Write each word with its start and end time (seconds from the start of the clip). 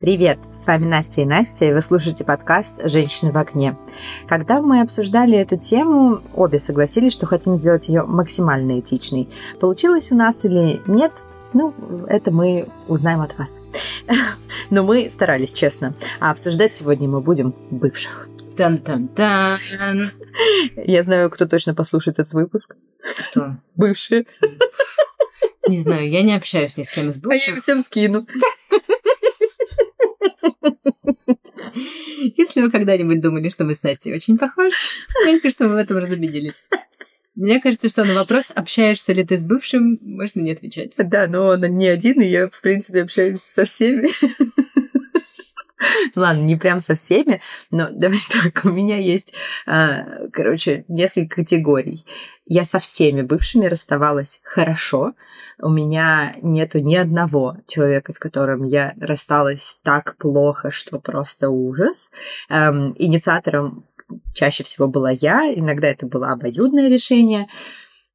Привет! 0.00 0.38
С 0.54 0.66
вами 0.66 0.86
Настя 0.86 1.20
и 1.20 1.24
Настя, 1.26 1.66
и 1.66 1.74
вы 1.74 1.82
слушаете 1.82 2.24
подкаст 2.24 2.80
«Женщины 2.84 3.32
в 3.32 3.36
окне». 3.36 3.76
Когда 4.26 4.62
мы 4.62 4.80
обсуждали 4.80 5.36
эту 5.36 5.58
тему, 5.58 6.22
обе 6.32 6.58
согласились, 6.58 7.12
что 7.12 7.26
хотим 7.26 7.54
сделать 7.54 7.88
ее 7.88 8.04
максимально 8.04 8.80
этичной. 8.80 9.28
Получилось 9.60 10.10
у 10.10 10.14
нас 10.14 10.42
или 10.46 10.80
нет, 10.86 11.12
ну, 11.52 11.74
это 12.08 12.30
мы 12.30 12.66
узнаем 12.88 13.20
от 13.20 13.36
вас. 13.36 13.60
Но 14.70 14.84
мы 14.84 15.10
старались, 15.10 15.52
честно. 15.52 15.92
А 16.18 16.30
обсуждать 16.30 16.74
сегодня 16.74 17.06
мы 17.06 17.20
будем 17.20 17.54
бывших. 17.70 18.30
Тан-тан-тан. 18.56 19.58
Я 20.76 21.02
знаю, 21.02 21.28
кто 21.28 21.44
точно 21.44 21.74
послушает 21.74 22.18
этот 22.18 22.32
выпуск. 22.32 22.74
Кто? 23.32 23.56
Бывшие. 23.76 24.24
Не 25.68 25.76
знаю, 25.76 26.08
я 26.08 26.22
не 26.22 26.34
общаюсь 26.34 26.76
ни 26.78 26.84
с 26.84 26.90
кем 26.90 27.10
из 27.10 27.16
А 27.16 27.18
я 27.18 27.22
бывших. 27.22 27.48
им 27.48 27.60
всем 27.60 27.82
скину. 27.82 28.26
Если 32.36 32.60
вы 32.62 32.70
когда-нибудь 32.70 33.20
думали, 33.20 33.48
что 33.48 33.64
мы 33.64 33.74
с 33.74 33.82
Настей 33.82 34.14
очень 34.14 34.38
похожи, 34.38 34.74
кажется, 35.24 35.50
что 35.50 35.64
мы 35.64 35.74
в 35.74 35.76
этом 35.76 35.98
разобиделись. 35.98 36.64
Мне 37.34 37.60
кажется, 37.60 37.88
что 37.88 38.04
на 38.04 38.14
вопрос, 38.14 38.52
общаешься 38.54 39.12
ли 39.12 39.24
ты 39.24 39.38
с 39.38 39.44
бывшим, 39.44 39.98
можно 40.02 40.40
не 40.40 40.52
отвечать. 40.52 40.94
Да, 40.98 41.26
но 41.26 41.46
он 41.46 41.60
не 41.60 41.86
один, 41.86 42.20
и 42.20 42.26
я, 42.26 42.48
в 42.48 42.60
принципе, 42.60 43.02
общаюсь 43.02 43.40
со 43.40 43.64
всеми. 43.64 44.08
Ладно, 46.16 46.42
не 46.42 46.56
прям 46.56 46.80
со 46.80 46.94
всеми, 46.94 47.40
но 47.70 47.88
давай 47.92 48.20
так, 48.30 48.64
у 48.64 48.70
меня 48.70 48.98
есть, 48.98 49.32
а, 49.66 50.28
короче, 50.32 50.84
несколько 50.88 51.36
категорий. 51.36 52.04
Я 52.46 52.64
со 52.64 52.80
всеми 52.80 53.22
бывшими 53.22 53.66
расставалась 53.66 54.40
хорошо. 54.44 55.14
У 55.60 55.68
меня 55.68 56.34
нету 56.42 56.80
ни 56.80 56.96
одного 56.96 57.58
человека, 57.68 58.12
с 58.12 58.18
которым 58.18 58.64
я 58.64 58.94
рассталась 59.00 59.78
так 59.84 60.16
плохо, 60.16 60.70
что 60.72 60.98
просто 60.98 61.48
ужас. 61.50 62.10
Эм, 62.48 62.94
инициатором 62.98 63.84
чаще 64.34 64.64
всего 64.64 64.88
была 64.88 65.12
я, 65.12 65.52
иногда 65.54 65.86
это 65.88 66.06
было 66.06 66.32
обоюдное 66.32 66.88
решение. 66.88 67.46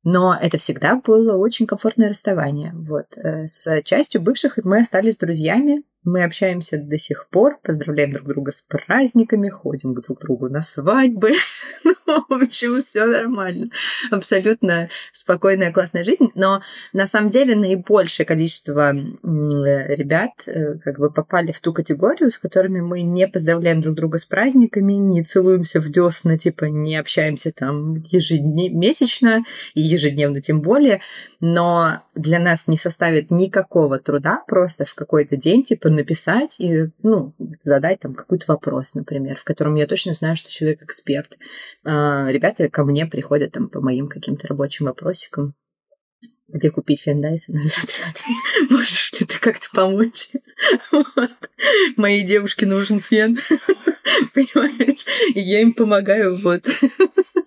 Но 0.03 0.37
это 0.39 0.57
всегда 0.57 0.95
было 0.97 1.37
очень 1.37 1.65
комфортное 1.65 2.09
расставание. 2.09 2.73
Вот. 2.75 3.17
э, 3.17 3.47
С 3.47 3.81
частью 3.83 4.21
бывших 4.21 4.59
мы 4.63 4.81
остались 4.81 5.17
друзьями. 5.17 5.83
Мы 6.05 6.23
общаемся 6.23 6.77
до 6.77 6.99
сих 6.99 7.27
пор, 7.29 7.59
поздравляем 7.63 8.13
друг 8.13 8.27
друга 8.27 8.51
с 8.51 8.61
праздниками, 8.61 9.49
ходим 9.49 9.95
к 9.95 10.01
друг 10.05 10.21
другу 10.21 10.49
на 10.49 10.61
свадьбы. 10.61 11.33
Ну, 12.07 12.23
в 12.29 12.33
общем, 12.33 12.81
все 12.81 13.05
нормально. 13.05 13.71
Абсолютно 14.11 14.89
спокойная, 15.11 15.71
классная 15.71 16.03
жизнь. 16.03 16.29
Но 16.35 16.61
на 16.93 17.07
самом 17.07 17.31
деле 17.31 17.55
наибольшее 17.55 18.27
количество 18.27 18.93
э, 18.93 18.95
ребят 19.23 20.31
э, 20.45 20.75
как 20.83 20.99
бы 20.99 21.09
попали 21.09 21.51
в 21.51 21.59
ту 21.61 21.73
категорию, 21.73 22.29
с 22.29 22.37
которыми 22.37 22.79
мы 22.81 23.01
не 23.01 23.27
поздравляем 23.27 23.81
друг 23.81 23.95
друга 23.95 24.19
с 24.19 24.25
праздниками, 24.25 24.93
не 24.93 25.23
целуемся 25.23 25.79
в 25.79 25.89
десна, 25.89 26.37
типа 26.37 26.65
не 26.65 26.95
общаемся 26.95 27.51
там 27.51 27.95
ежемесячно 28.11 29.43
и 29.73 29.81
ежедневно 29.81 30.41
тем 30.41 30.61
более, 30.61 31.01
но 31.39 32.03
для 32.13 32.39
нас 32.39 32.67
не 32.67 32.77
составит 32.77 33.31
никакого 33.31 33.99
труда 33.99 34.43
просто 34.47 34.85
в 34.85 34.93
какой-то 34.93 35.37
день, 35.37 35.63
типа, 35.63 35.89
написать 35.95 36.55
и, 36.59 36.91
ну, 37.01 37.33
задать 37.59 37.99
там 38.01 38.13
какой-то 38.13 38.45
вопрос, 38.47 38.95
например, 38.95 39.37
в 39.37 39.43
котором 39.43 39.75
я 39.75 39.87
точно 39.87 40.13
знаю, 40.13 40.37
что 40.37 40.51
человек 40.51 40.83
эксперт. 40.83 41.37
А, 41.83 42.27
Ребята 42.29 42.69
ко 42.69 42.83
мне 42.83 43.05
приходят 43.05 43.51
там 43.53 43.69
по 43.69 43.81
моим 43.81 44.07
каким-то 44.07 44.47
рабочим 44.47 44.85
вопросикам, 44.85 45.55
где 46.47 46.69
купить 46.69 47.01
фен 47.01 47.23
Dyson 47.23 47.55
из 47.55 47.75
разряда. 47.77 48.19
Можешь 48.69 49.13
ли 49.19 49.25
ты 49.25 49.39
как-то 49.39 49.67
помочь? 49.73 50.31
Вот. 50.91 51.31
Моей 51.97 52.23
девушке 52.23 52.65
нужен 52.65 52.99
фен. 52.99 53.37
Понимаешь? 54.33 55.05
И 55.33 55.39
я 55.39 55.61
им 55.61 55.73
помогаю, 55.73 56.37
вот. 56.37 56.65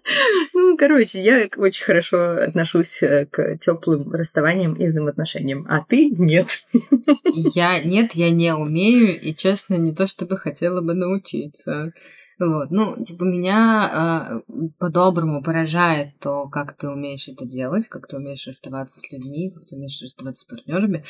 Ну, 0.54 0.76
короче, 0.76 1.22
я 1.22 1.48
очень 1.56 1.84
хорошо 1.84 2.42
отношусь 2.42 3.02
э, 3.02 3.26
к 3.26 3.58
теплым 3.58 4.10
расставаниям 4.12 4.74
и 4.74 4.88
взаимоотношениям, 4.88 5.66
а 5.68 5.84
ты 5.84 6.10
нет. 6.10 6.48
Я 7.54 7.82
нет, 7.82 8.14
я 8.14 8.30
не 8.30 8.54
умею, 8.54 9.20
и 9.20 9.34
честно, 9.34 9.74
не 9.74 9.94
то 9.94 10.06
чтобы 10.06 10.36
хотела 10.36 10.80
бы 10.80 10.94
научиться. 10.94 11.92
Вот, 12.38 12.70
ну, 12.70 13.02
типа, 13.02 13.24
меня 13.24 14.42
э, 14.48 14.68
по-доброму 14.78 15.42
поражает 15.42 16.18
то, 16.20 16.48
как 16.48 16.76
ты 16.76 16.88
умеешь 16.88 17.28
это 17.28 17.44
делать, 17.46 17.88
как 17.88 18.06
ты 18.06 18.16
умеешь 18.16 18.46
расставаться 18.46 19.00
с 19.00 19.10
людьми, 19.12 19.50
как 19.50 19.66
ты 19.66 19.76
умеешь 19.76 20.00
расставаться 20.02 20.44
с 20.44 20.48
партнерами. 20.48 21.04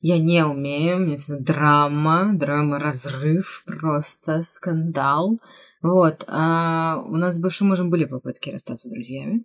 Я 0.00 0.18
не 0.18 0.44
умею, 0.44 0.98
мне 0.98 1.16
всегда 1.16 1.40
драма, 1.40 2.32
драма, 2.32 2.78
разрыв, 2.78 3.64
просто 3.66 4.44
скандал. 4.44 5.40
Вот, 5.82 6.24
а 6.26 7.02
у 7.06 7.16
нас 7.16 7.36
с 7.36 7.40
бывшим 7.40 7.68
мужем 7.68 7.90
были 7.90 8.04
попытки 8.04 8.50
расстаться 8.50 8.90
друзьями. 8.90 9.44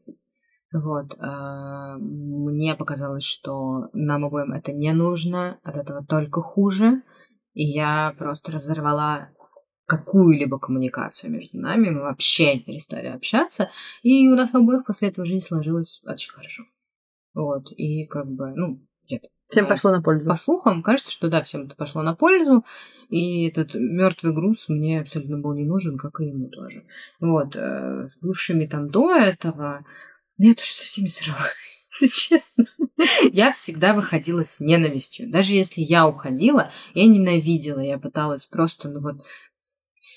Вот, 0.74 1.16
а, 1.20 1.98
мне 2.00 2.74
показалось, 2.74 3.24
что 3.24 3.90
нам 3.94 4.26
обоим 4.26 4.54
это 4.54 4.72
не 4.72 4.92
нужно, 4.94 5.60
от 5.64 5.76
этого 5.76 6.04
только 6.04 6.42
хуже. 6.42 7.04
И 7.54 7.64
я 7.64 8.16
просто 8.18 8.52
разорвала 8.52 9.30
какую-либо 9.86 10.60
коммуникацию 10.60 11.32
между 11.32 11.60
нами, 11.60 11.90
мы 11.90 12.02
вообще 12.02 12.58
перестали 12.60 13.08
общаться, 13.08 13.70
и 14.02 14.28
у 14.28 14.36
нас 14.36 14.54
обоих 14.56 14.86
после 14.86 15.10
этого 15.10 15.26
жизнь 15.26 15.46
сложилась 15.46 16.02
очень 16.06 16.32
хорошо. 16.32 16.64
Вот, 17.34 17.72
и 17.72 18.06
как 18.06 18.28
бы, 18.28 18.54
ну, 18.56 18.82
где-то. 19.06 19.28
Всем 19.54 19.66
э, 19.66 19.70
пошло 19.70 19.92
на 19.92 20.02
пользу. 20.02 20.28
По 20.28 20.36
слухам, 20.36 20.82
кажется, 20.82 21.12
что 21.12 21.30
да, 21.30 21.44
всем 21.44 21.68
это 21.68 21.76
пошло 21.76 22.02
на 22.02 22.16
пользу, 22.16 22.66
и 23.10 23.48
этот 23.48 23.76
мертвый 23.76 24.34
груз 24.34 24.68
мне 24.68 25.02
абсолютно 25.02 25.38
был 25.38 25.54
не 25.54 25.64
нужен, 25.64 25.98
как 25.98 26.20
и 26.20 26.26
ему 26.26 26.50
тоже. 26.50 26.84
Вот, 27.20 27.56
э, 27.56 28.08
с 28.08 28.18
бывшими 28.18 28.66
там 28.66 28.88
до 28.88 29.12
этого, 29.16 29.86
ну, 30.40 30.48
я 30.50 30.54
тоже 30.56 30.72
со 30.72 30.86
всеми 30.86 31.08
сралась, 31.08 31.92
честно. 32.14 32.66
Я 33.32 33.52
всегда 33.52 33.94
выходила 33.94 34.44
с 34.44 34.60
ненавистью. 34.60 35.30
Даже 35.30 35.54
если 35.54 35.82
я 35.82 36.08
уходила, 36.08 36.72
я 36.96 37.06
ненавидела, 37.06 37.80
я 37.80 38.00
пыталась 38.00 38.48
просто, 38.48 38.90
ну 38.90 39.02
вот, 39.02 39.18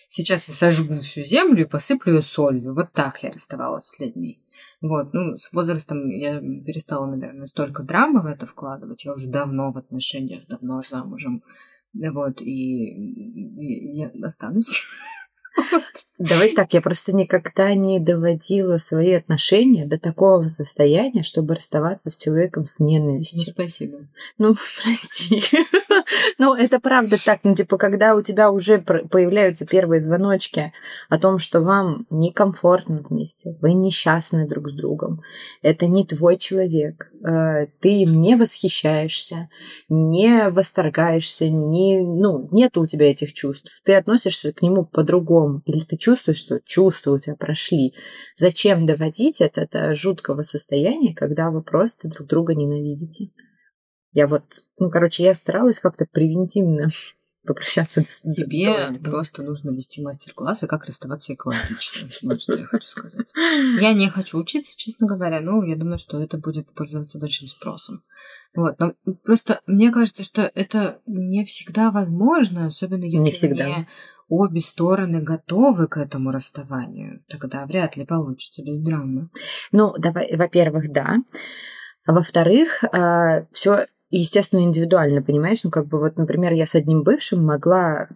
сейчас 0.09 0.49
я 0.49 0.55
сожгу 0.55 0.99
всю 1.01 1.21
землю 1.21 1.67
и 1.67 1.69
посыплю 1.69 2.15
ее 2.15 2.23
солью. 2.23 2.75
Вот 2.75 2.93
так 2.93 3.23
я 3.23 3.33
расставалась 3.33 3.85
с 3.85 3.99
людьми. 3.99 4.41
Вот, 4.81 5.14
ну, 5.14 5.37
с 5.37 5.53
возрастом 5.53 6.09
я 6.10 6.38
перестала, 6.38 7.06
наверное, 7.06 7.47
столько 7.47 7.82
драмы 7.82 8.22
в 8.22 8.26
это 8.26 8.47
вкладывать. 8.47 9.04
Я 9.04 9.14
уже 9.14 9.28
давно 9.28 9.72
в 9.72 9.78
отношениях, 9.78 10.47
давно 10.47 10.82
замужем. 10.88 11.42
Вот, 11.94 12.42
и, 12.42 12.44
и 12.44 13.97
я 13.97 14.10
останусь. 14.22 14.87
Давай 16.19 16.55
так, 16.55 16.72
я 16.72 16.81
просто 16.81 17.15
никогда 17.15 17.75
не 17.75 18.00
доводила 18.00 18.78
свои 18.78 19.12
отношения 19.12 19.84
до 19.84 19.99
такого 19.99 20.49
состояния, 20.49 21.22
чтобы 21.22 21.56
расставаться 21.56 22.09
с 22.09 22.17
человеком 22.17 22.67
с 22.67 22.78
Ну, 22.78 22.87
ненавистью. 22.87 23.53
спасибо. 23.53 23.99
Ну, 24.39 24.56
прости. 24.83 25.43
Ну, 26.39 26.55
это 26.55 26.78
правда 26.78 27.17
так. 27.22 27.41
Ну, 27.43 27.55
типа, 27.55 27.78
когда 27.78 28.15
у 28.15 28.22
тебя 28.22 28.50
уже 28.50 28.78
появляются 28.78 29.67
первые 29.67 30.03
звоночки 30.03 30.72
о 31.09 31.19
том, 31.19 31.39
что 31.39 31.61
вам 31.61 32.06
некомфортно 32.11 33.03
вместе, 33.09 33.56
вы 33.61 33.73
несчастны 33.73 34.47
друг 34.47 34.69
с 34.71 34.75
другом, 34.75 35.23
это 35.62 35.87
не 35.87 36.05
твой 36.05 36.37
человек, 36.37 37.11
э, 37.27 37.67
ты 37.81 38.03
им 38.03 38.21
не 38.21 38.37
восхищаешься, 38.37 39.49
не 39.88 40.50
восторгаешься, 40.50 41.49
не, 41.49 42.00
ну, 42.00 42.49
нет 42.53 42.77
у 42.77 42.87
тебя 42.87 43.11
этих 43.11 43.33
чувств. 43.33 43.71
Ты 43.84 43.94
относишься 43.94 44.53
к 44.53 44.62
нему 44.62 44.84
по-другому. 44.84 45.46
Или 45.65 45.81
ты 45.81 45.97
чувствуешь, 45.97 46.39
что 46.39 46.61
чувства 46.65 47.12
у 47.12 47.19
тебя 47.19 47.37
прошли. 47.37 47.95
Зачем 48.37 48.87
доводить 48.87 49.41
это 49.41 49.69
до 49.71 49.95
жуткого 49.95 50.43
состояния, 50.43 51.15
когда 51.15 51.51
вы 51.51 51.62
просто 51.62 52.09
друг 52.09 52.29
друга 52.29 52.55
ненавидите? 52.55 53.31
Я 54.12 54.27
вот, 54.27 54.45
ну, 54.79 54.91
короче, 54.91 55.25
я 55.25 55.35
старалась 55.35 55.79
как-то 55.79 56.06
превентивно 56.11 56.89
попрощаться 57.47 58.03
с 58.06 58.23
Тебе 58.23 58.99
просто 59.05 59.43
нужно 59.43 59.70
вести 59.70 60.03
мастер-классы, 60.03 60.67
как 60.67 60.87
расставаться 60.87 61.35
экологично. 61.35 62.09
Вот 62.23 62.41
что 62.41 62.55
я 62.55 62.65
хочу 62.65 62.88
сказать. 62.88 63.32
Я 63.81 63.93
не 63.93 64.09
хочу 64.09 64.38
учиться, 64.38 64.76
честно 64.76 65.06
говоря, 65.06 65.41
но 65.41 65.62
я 65.65 65.76
думаю, 65.76 65.99
что 65.99 66.20
это 66.20 66.38
будет 66.38 66.73
пользоваться 66.75 67.19
большим 67.19 67.49
спросом. 67.49 68.03
Вот, 68.55 68.79
но 68.79 68.94
просто 69.23 69.61
мне 69.67 69.93
кажется, 69.93 70.23
что 70.23 70.50
это 70.55 71.00
не 71.06 71.44
всегда 71.44 71.91
возможно, 71.91 72.67
особенно 72.67 73.05
если 73.05 73.26
Не 73.26 73.32
всегда. 73.32 73.67
не 73.67 73.88
обе 74.28 74.61
стороны 74.61 75.23
готовы 75.23 75.87
к 75.88 75.96
этому 75.96 76.31
расставанию. 76.31 77.23
Тогда 77.28 77.67
вряд 77.67 77.96
ли 77.96 78.05
получится 78.05 78.62
без 78.64 78.78
драмы. 78.81 79.28
Ну, 79.73 79.94
давай, 79.99 80.34
во-первых, 80.37 80.93
да. 80.93 81.17
А 82.06 82.12
во-вторых, 82.12 82.84
все 83.52 83.87
естественно, 84.11 84.61
индивидуально, 84.61 85.23
понимаешь? 85.23 85.64
Ну, 85.64 85.70
как 85.70 85.88
бы 85.88 85.99
вот, 85.99 86.17
например, 86.17 86.52
я 86.52 86.67
с 86.67 86.75
одним 86.75 87.02
бывшим 87.02 87.44
могла 87.44 88.08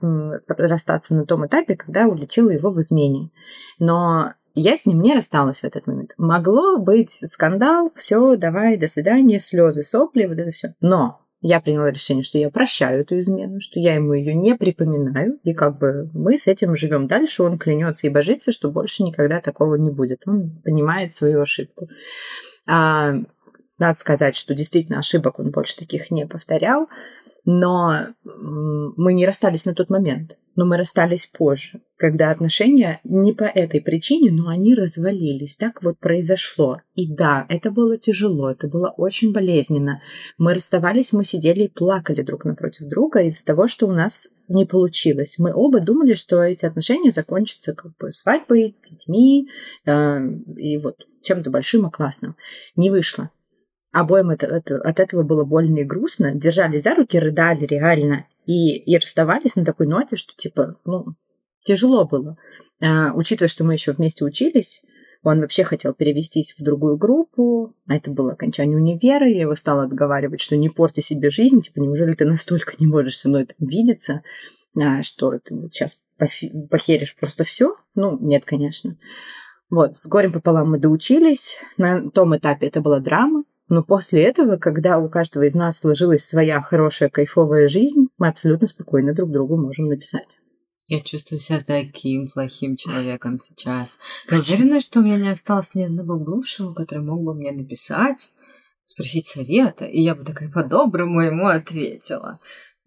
расстаться 0.46 1.14
на 1.14 1.26
том 1.26 1.46
этапе, 1.46 1.76
когда 1.76 2.06
уличила 2.06 2.50
его 2.50 2.70
в 2.70 2.80
измене. 2.80 3.30
Но 3.78 4.34
я 4.54 4.76
с 4.76 4.86
ним 4.86 5.00
не 5.00 5.14
рассталась 5.14 5.58
в 5.58 5.64
этот 5.64 5.86
момент. 5.86 6.12
Могло 6.16 6.78
быть 6.78 7.20
скандал, 7.24 7.90
все, 7.96 8.36
давай, 8.36 8.76
до 8.76 8.86
свидания, 8.86 9.40
слезы, 9.40 9.82
сопли, 9.82 10.26
вот 10.26 10.38
это 10.38 10.50
все. 10.52 10.74
Но 10.80 11.20
Я 11.42 11.60
приняла 11.60 11.90
решение, 11.90 12.22
что 12.22 12.36
я 12.36 12.50
прощаю 12.50 13.00
эту 13.00 13.18
измену, 13.18 13.60
что 13.60 13.80
я 13.80 13.94
ему 13.94 14.12
ее 14.12 14.34
не 14.34 14.54
припоминаю, 14.56 15.38
и 15.42 15.54
как 15.54 15.78
бы 15.78 16.10
мы 16.12 16.36
с 16.36 16.46
этим 16.46 16.76
живем 16.76 17.06
дальше. 17.06 17.42
Он 17.42 17.58
клянется 17.58 18.06
и 18.06 18.10
божится, 18.10 18.52
что 18.52 18.70
больше 18.70 19.02
никогда 19.04 19.40
такого 19.40 19.76
не 19.76 19.90
будет. 19.90 20.22
Он 20.26 20.50
понимает 20.62 21.14
свою 21.14 21.40
ошибку. 21.40 21.88
А, 22.66 23.14
надо 23.78 23.98
сказать, 23.98 24.36
что 24.36 24.54
действительно 24.54 24.98
ошибок 24.98 25.38
он 25.38 25.50
больше 25.50 25.78
таких 25.78 26.10
не 26.10 26.26
повторял, 26.26 26.88
но 27.44 28.08
мы 28.24 29.12
не 29.12 29.26
расстались 29.26 29.64
на 29.64 29.74
тот 29.74 29.90
момент 29.90 30.36
но 30.56 30.66
мы 30.66 30.76
расстались 30.76 31.26
позже, 31.26 31.80
когда 31.96 32.30
отношения 32.30 33.00
не 33.04 33.32
по 33.32 33.44
этой 33.44 33.80
причине, 33.80 34.30
но 34.30 34.48
они 34.48 34.74
развалились. 34.74 35.56
Так 35.56 35.82
вот 35.82 35.98
произошло. 35.98 36.82
И 36.94 37.10
да, 37.10 37.46
это 37.48 37.70
было 37.70 37.96
тяжело, 37.96 38.50
это 38.50 38.68
было 38.68 38.92
очень 38.96 39.32
болезненно. 39.32 40.02
Мы 40.36 40.52
расставались, 40.54 41.14
мы 41.14 41.24
сидели 41.24 41.62
и 41.64 41.68
плакали 41.68 42.22
друг 42.22 42.44
напротив 42.44 42.88
друга 42.88 43.22
из-за 43.22 43.44
того, 43.44 43.68
что 43.68 43.86
у 43.86 43.92
нас 43.92 44.28
не 44.48 44.66
получилось. 44.66 45.36
Мы 45.38 45.50
оба 45.54 45.80
думали, 45.80 46.12
что 46.12 46.42
эти 46.42 46.66
отношения 46.66 47.10
закончатся 47.10 47.74
как 47.74 47.96
бы 47.96 48.10
свадьбой, 48.10 48.76
детьми 48.90 49.48
э, 49.86 50.18
и 50.58 50.76
вот 50.76 51.06
чем-то 51.22 51.50
большим 51.50 51.86
и 51.86 51.90
классным. 51.90 52.36
Не 52.76 52.90
вышло. 52.90 53.30
Обоим 53.92 54.30
это, 54.30 54.46
это, 54.46 54.76
от 54.76 55.00
этого 55.00 55.22
было 55.22 55.44
больно 55.44 55.80
и 55.80 55.84
грустно. 55.84 56.34
Держали 56.34 56.78
за 56.78 56.94
руки, 56.94 57.18
рыдали 57.18 57.66
реально. 57.66 58.26
И, 58.46 58.76
и 58.78 58.96
расставались 58.96 59.56
на 59.56 59.64
такой 59.64 59.86
ноте, 59.86 60.16
что 60.16 60.34
типа, 60.36 60.76
ну, 60.84 61.14
тяжело 61.64 62.06
было. 62.06 62.36
А, 62.80 63.12
учитывая, 63.14 63.48
что 63.48 63.64
мы 63.64 63.74
еще 63.74 63.92
вместе 63.92 64.24
учились, 64.24 64.82
он 65.22 65.40
вообще 65.40 65.64
хотел 65.64 65.92
перевестись 65.92 66.54
в 66.58 66.62
другую 66.62 66.96
группу, 66.96 67.76
а 67.86 67.96
это 67.96 68.10
было 68.10 68.32
окончание 68.32 68.78
универа, 68.78 69.28
я 69.28 69.42
его 69.42 69.54
стала 69.54 69.82
отговаривать, 69.82 70.40
что 70.40 70.56
не 70.56 70.70
порти 70.70 71.00
себе 71.00 71.30
жизнь, 71.30 71.60
типа, 71.60 71.80
неужели 71.80 72.14
ты 72.14 72.24
настолько 72.24 72.72
не 72.78 72.86
можешь 72.86 73.18
со 73.18 73.28
мной 73.28 73.44
там 73.44 73.68
видеться, 73.68 74.22
а, 74.76 75.02
что 75.02 75.38
ты 75.38 75.54
вот 75.54 75.74
сейчас 75.74 76.02
похеришь 76.70 77.16
просто 77.16 77.44
все? 77.44 77.76
Ну, 77.94 78.18
нет, 78.20 78.44
конечно. 78.44 78.96
Вот, 79.68 79.98
с 79.98 80.06
горем 80.08 80.32
пополам 80.32 80.70
мы 80.70 80.78
доучились. 80.78 81.60
На 81.76 82.10
том 82.10 82.36
этапе 82.36 82.66
это 82.66 82.80
была 82.80 82.98
драма. 83.00 83.44
Но 83.70 83.84
после 83.84 84.24
этого, 84.24 84.56
когда 84.56 84.98
у 84.98 85.08
каждого 85.08 85.44
из 85.44 85.54
нас 85.54 85.78
сложилась 85.78 86.24
своя 86.24 86.60
хорошая, 86.60 87.08
кайфовая 87.08 87.68
жизнь, 87.68 88.08
мы 88.18 88.26
абсолютно 88.26 88.66
спокойно 88.66 89.14
друг 89.14 89.30
другу 89.30 89.56
можем 89.56 89.86
написать. 89.86 90.40
Я 90.88 91.00
чувствую 91.00 91.38
себя 91.38 91.60
таким 91.64 92.26
плохим 92.26 92.74
человеком 92.74 93.38
сейчас. 93.38 93.96
Ты 94.26 94.40
уверена, 94.40 94.80
что 94.80 94.98
у 94.98 95.02
меня 95.04 95.18
не 95.18 95.28
осталось 95.28 95.76
ни 95.76 95.84
одного 95.84 96.18
бывшего, 96.18 96.74
который 96.74 97.04
мог 97.04 97.22
бы 97.22 97.32
мне 97.32 97.52
написать, 97.52 98.32
спросить 98.86 99.28
совета, 99.28 99.84
и 99.84 100.02
я 100.02 100.16
бы 100.16 100.24
такая 100.24 100.50
по-доброму 100.50 101.20
ему 101.20 101.46
ответила. 101.46 102.40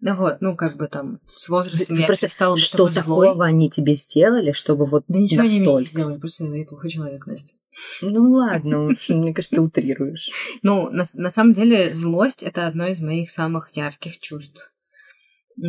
Да 0.04 0.14
вот, 0.14 0.42
ну, 0.42 0.54
как 0.54 0.76
бы 0.76 0.86
там 0.86 1.18
с 1.24 1.48
возрастом 1.48 1.96
я 1.96 2.04
просто 2.04 2.28
стала 2.28 2.58
Что 2.58 2.88
такого 2.88 3.32
злой. 3.32 3.48
они 3.48 3.70
тебе 3.70 3.94
сделали, 3.94 4.52
чтобы 4.52 4.84
вот 4.84 5.04
Да 5.08 5.18
ничего 5.18 5.40
они 5.40 5.60
мне 5.60 5.76
не 5.76 5.84
сделали, 5.84 6.18
просто 6.18 6.44
я 6.44 6.66
плохой 6.66 6.90
человек, 6.90 7.26
Настя. 7.26 7.54
Ну 8.02 8.32
ладно 8.32 8.88
уж, 8.88 9.08
мне 9.08 9.32
кажется, 9.32 9.56
ты 9.56 9.62
утрируешь. 9.62 10.28
Ну, 10.62 10.90
на, 10.90 11.04
на 11.14 11.30
самом 11.30 11.54
деле, 11.54 11.94
злость— 11.94 12.42
это 12.42 12.66
одно 12.66 12.86
из 12.86 13.00
моих 13.00 13.30
самых 13.30 13.74
ярких 13.74 14.20
чувств. 14.20 14.74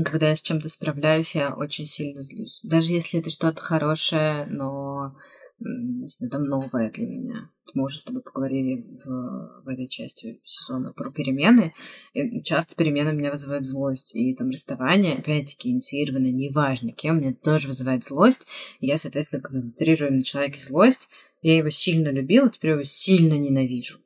Когда 0.04 0.32
я 0.32 0.36
с 0.36 0.42
чем-то 0.42 0.68
справляюсь, 0.68 1.34
я 1.34 1.54
очень 1.56 1.86
сильно 1.86 2.22
злюсь. 2.22 2.60
Даже 2.66 2.92
если 2.92 3.22
это 3.22 3.30
что-то 3.30 3.62
хорошее, 3.62 4.48
но 4.48 5.16
если 5.60 6.28
там 6.28 6.46
новое 6.46 6.92
для 6.92 7.08
меня 7.08 7.50
мы 7.76 7.84
уже 7.84 8.00
с 8.00 8.06
тобой 8.06 8.22
поговорили 8.22 8.86
в, 9.04 9.64
в 9.64 9.68
этой 9.68 9.88
части 9.88 10.40
сезона 10.44 10.94
про 10.94 11.12
перемены. 11.12 11.74
И 12.14 12.42
часто 12.42 12.76
перемены 12.76 13.14
меня 13.14 13.32
вызывают 13.32 13.66
злость. 13.66 14.16
И 14.16 14.34
там 14.34 14.50
расставание, 14.50 15.16
опять-таки, 15.16 15.70
инициировано, 15.70 16.28
неважно 16.32 16.92
кем, 16.92 17.18
мне 17.18 17.34
тоже 17.34 17.68
вызывает 17.68 18.04
злость. 18.04 18.48
И 18.80 18.88
я, 18.88 18.98
соответственно, 18.98 19.42
концентрирую 19.42 20.14
на 20.14 20.24
человеке 20.24 20.64
злость. 20.64 21.10
Я 21.42 21.58
его 21.58 21.70
сильно 21.70 22.10
любила, 22.10 22.50
теперь 22.50 22.72
его 22.72 22.84
сильно 22.84 23.34
ненавижу. 23.34 24.00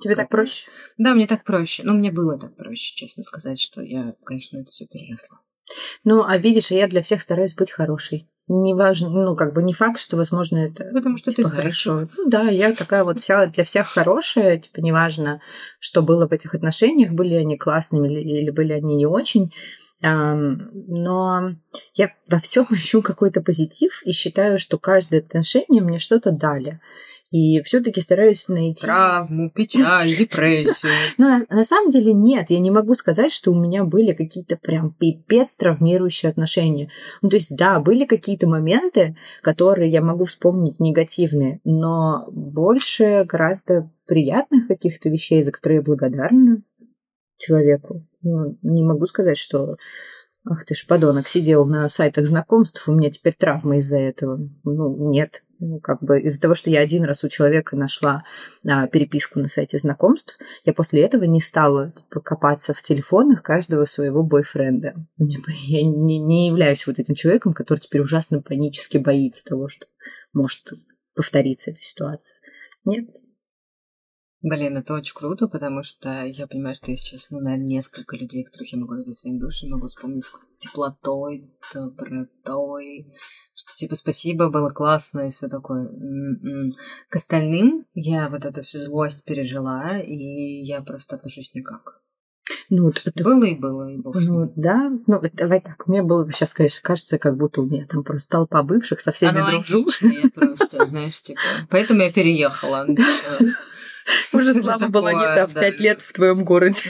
Тебе 0.00 0.16
так 0.16 0.30
проще? 0.30 0.70
Да, 0.96 1.14
мне 1.14 1.26
так 1.26 1.44
проще. 1.44 1.82
Но 1.84 1.92
мне 1.92 2.10
было 2.10 2.38
так 2.38 2.56
проще, 2.56 2.96
честно 2.96 3.22
сказать, 3.22 3.60
что 3.60 3.82
я, 3.82 4.16
конечно, 4.24 4.56
это 4.56 4.70
все 4.70 4.86
переросла. 4.86 5.38
Ну, 6.02 6.24
а 6.24 6.38
видишь, 6.38 6.70
я 6.70 6.88
для 6.88 7.02
всех 7.02 7.20
стараюсь 7.20 7.54
быть 7.54 7.70
хорошей 7.70 8.31
не 8.48 8.74
важно, 8.74 9.08
ну, 9.08 9.36
как 9.36 9.54
бы 9.54 9.62
не 9.62 9.72
факт, 9.72 10.00
что, 10.00 10.16
возможно, 10.16 10.58
это 10.58 10.84
Потому 10.92 11.16
что 11.16 11.32
типа, 11.32 11.48
ты 11.48 11.56
хорошо. 11.56 12.08
Ну 12.16 12.28
да, 12.28 12.48
я 12.48 12.74
такая 12.74 13.04
вот 13.04 13.20
вся 13.20 13.46
для 13.46 13.64
всех 13.64 13.86
хорошая, 13.86 14.58
типа, 14.58 14.80
неважно, 14.80 15.40
что 15.78 16.02
было 16.02 16.26
в 16.26 16.32
этих 16.32 16.54
отношениях, 16.54 17.12
были 17.12 17.34
они 17.34 17.56
классными 17.56 18.08
или, 18.08 18.20
или 18.20 18.50
были 18.50 18.72
они 18.72 18.96
не 18.96 19.06
очень. 19.06 19.52
Но 20.02 21.52
я 21.94 22.10
во 22.28 22.38
всем 22.40 22.66
ищу 22.70 23.02
какой-то 23.02 23.40
позитив 23.40 24.02
и 24.04 24.12
считаю, 24.12 24.58
что 24.58 24.78
каждое 24.78 25.20
отношение 25.20 25.82
мне 25.82 25.98
что-то 25.98 26.32
дали. 26.32 26.80
И 27.32 27.62
все-таки 27.62 28.02
стараюсь 28.02 28.46
найти... 28.48 28.82
Травму, 28.82 29.50
печаль, 29.50 30.08
депрессию. 30.18 30.92
Но 31.16 31.40
на 31.48 31.64
самом 31.64 31.90
деле 31.90 32.12
нет, 32.12 32.50
я 32.50 32.60
не 32.60 32.70
могу 32.70 32.94
сказать, 32.94 33.32
что 33.32 33.52
у 33.52 33.58
меня 33.58 33.84
были 33.84 34.12
какие-то 34.12 34.56
прям 34.56 34.92
пипец 34.92 35.56
травмирующие 35.56 36.28
отношения. 36.28 36.90
Ну, 37.22 37.30
то 37.30 37.36
есть, 37.36 37.56
да, 37.56 37.80
были 37.80 38.04
какие-то 38.04 38.46
моменты, 38.46 39.16
которые 39.40 39.90
я 39.90 40.02
могу 40.02 40.26
вспомнить 40.26 40.78
негативные, 40.78 41.60
но 41.64 42.26
больше 42.30 43.24
гораздо 43.26 43.90
приятных 44.06 44.68
каких-то 44.68 45.08
вещей, 45.08 45.42
за 45.42 45.52
которые 45.52 45.78
я 45.78 45.82
благодарна 45.82 46.62
человеку. 47.38 48.06
Ну, 48.20 48.58
не 48.62 48.84
могу 48.84 49.06
сказать, 49.06 49.38
что 49.38 49.76
Ах 50.44 50.64
ты 50.64 50.74
ж, 50.74 50.84
подонок, 50.88 51.28
сидел 51.28 51.64
на 51.66 51.88
сайтах 51.88 52.26
знакомств, 52.26 52.88
у 52.88 52.92
меня 52.92 53.10
теперь 53.10 53.36
травма 53.38 53.78
из-за 53.78 53.98
этого. 53.98 54.40
Ну, 54.64 55.10
нет. 55.10 55.44
Ну, 55.64 55.78
как 55.78 56.02
бы 56.02 56.20
из-за 56.20 56.40
того, 56.40 56.56
что 56.56 56.70
я 56.70 56.80
один 56.80 57.04
раз 57.04 57.22
у 57.22 57.28
человека 57.28 57.76
нашла 57.76 58.24
а, 58.66 58.88
переписку 58.88 59.38
на 59.38 59.46
сайте 59.46 59.78
знакомств, 59.78 60.36
я 60.64 60.72
после 60.72 61.02
этого 61.02 61.22
не 61.22 61.40
стала 61.40 61.92
типа, 61.92 62.18
копаться 62.20 62.74
в 62.74 62.82
телефонах 62.82 63.44
каждого 63.44 63.84
своего 63.84 64.24
бойфренда. 64.24 64.96
Я 65.18 65.84
не, 65.84 66.18
не 66.18 66.48
являюсь 66.48 66.84
вот 66.84 66.98
этим 66.98 67.14
человеком, 67.14 67.54
который 67.54 67.78
теперь 67.78 68.00
ужасно 68.00 68.42
панически 68.42 68.98
боится 68.98 69.44
того, 69.44 69.68
что 69.68 69.86
может 70.32 70.72
повториться 71.14 71.70
эта 71.70 71.80
ситуация. 71.80 72.40
Нет, 72.84 73.10
Блин, 74.42 74.76
это 74.76 74.94
очень 74.94 75.14
круто, 75.14 75.46
потому 75.46 75.84
что 75.84 76.24
я 76.24 76.48
понимаю, 76.48 76.74
что 76.74 76.90
я 76.90 76.96
сейчас, 76.96 77.30
ну, 77.30 77.38
наверное, 77.38 77.66
несколько 77.66 78.16
людей, 78.16 78.42
которых 78.42 78.72
я 78.72 78.78
могу 78.78 78.94
назвать 78.94 79.16
своим 79.16 79.38
бывшим, 79.38 79.70
могу 79.70 79.86
вспомнить 79.86 80.24
теплотой, 80.58 81.48
добротой, 81.72 83.14
что 83.54 83.74
типа 83.76 83.94
спасибо, 83.94 84.50
было 84.50 84.68
классно 84.68 85.28
и 85.28 85.30
все 85.30 85.48
такое. 85.48 85.86
М-м. 85.86 86.74
К 87.08 87.16
остальным 87.16 87.86
я 87.94 88.28
вот 88.28 88.44
эту 88.44 88.62
всю 88.62 88.80
злость 88.80 89.22
пережила, 89.24 89.98
и 89.98 90.64
я 90.64 90.80
просто 90.82 91.16
отношусь 91.16 91.54
никак. 91.54 92.02
Ну, 92.68 92.84
вот 92.86 93.00
это... 93.04 93.22
Было 93.22 93.44
и 93.44 93.54
было, 93.54 93.88
и 93.92 93.98
бог 93.98 94.16
Ну, 94.16 94.52
да. 94.56 94.90
Ну, 95.06 95.20
давай 95.34 95.60
так. 95.60 95.86
Мне 95.86 96.02
было 96.02 96.30
сейчас, 96.32 96.54
конечно, 96.54 96.80
кажется, 96.82 97.18
как 97.18 97.36
будто 97.36 97.60
у 97.60 97.66
меня 97.66 97.86
там 97.86 98.02
просто 98.02 98.30
толпа 98.30 98.62
бывших 98.62 99.00
со 99.00 99.12
всеми 99.12 99.38
дружу. 99.38 99.86
я 100.02 100.28
просто, 100.30 100.86
знаешь, 100.88 101.20
типа... 101.20 101.40
Поэтому 101.70 102.00
я 102.02 102.12
переехала. 102.12 102.88
Уже 104.32 104.54
слава 104.54 104.88
была 104.88 105.12
не 105.12 105.24
та 105.24 105.46
в 105.46 105.54
пять 105.54 105.80
лет 105.80 106.00
в 106.00 106.12
твоем 106.12 106.44
городе. 106.44 106.80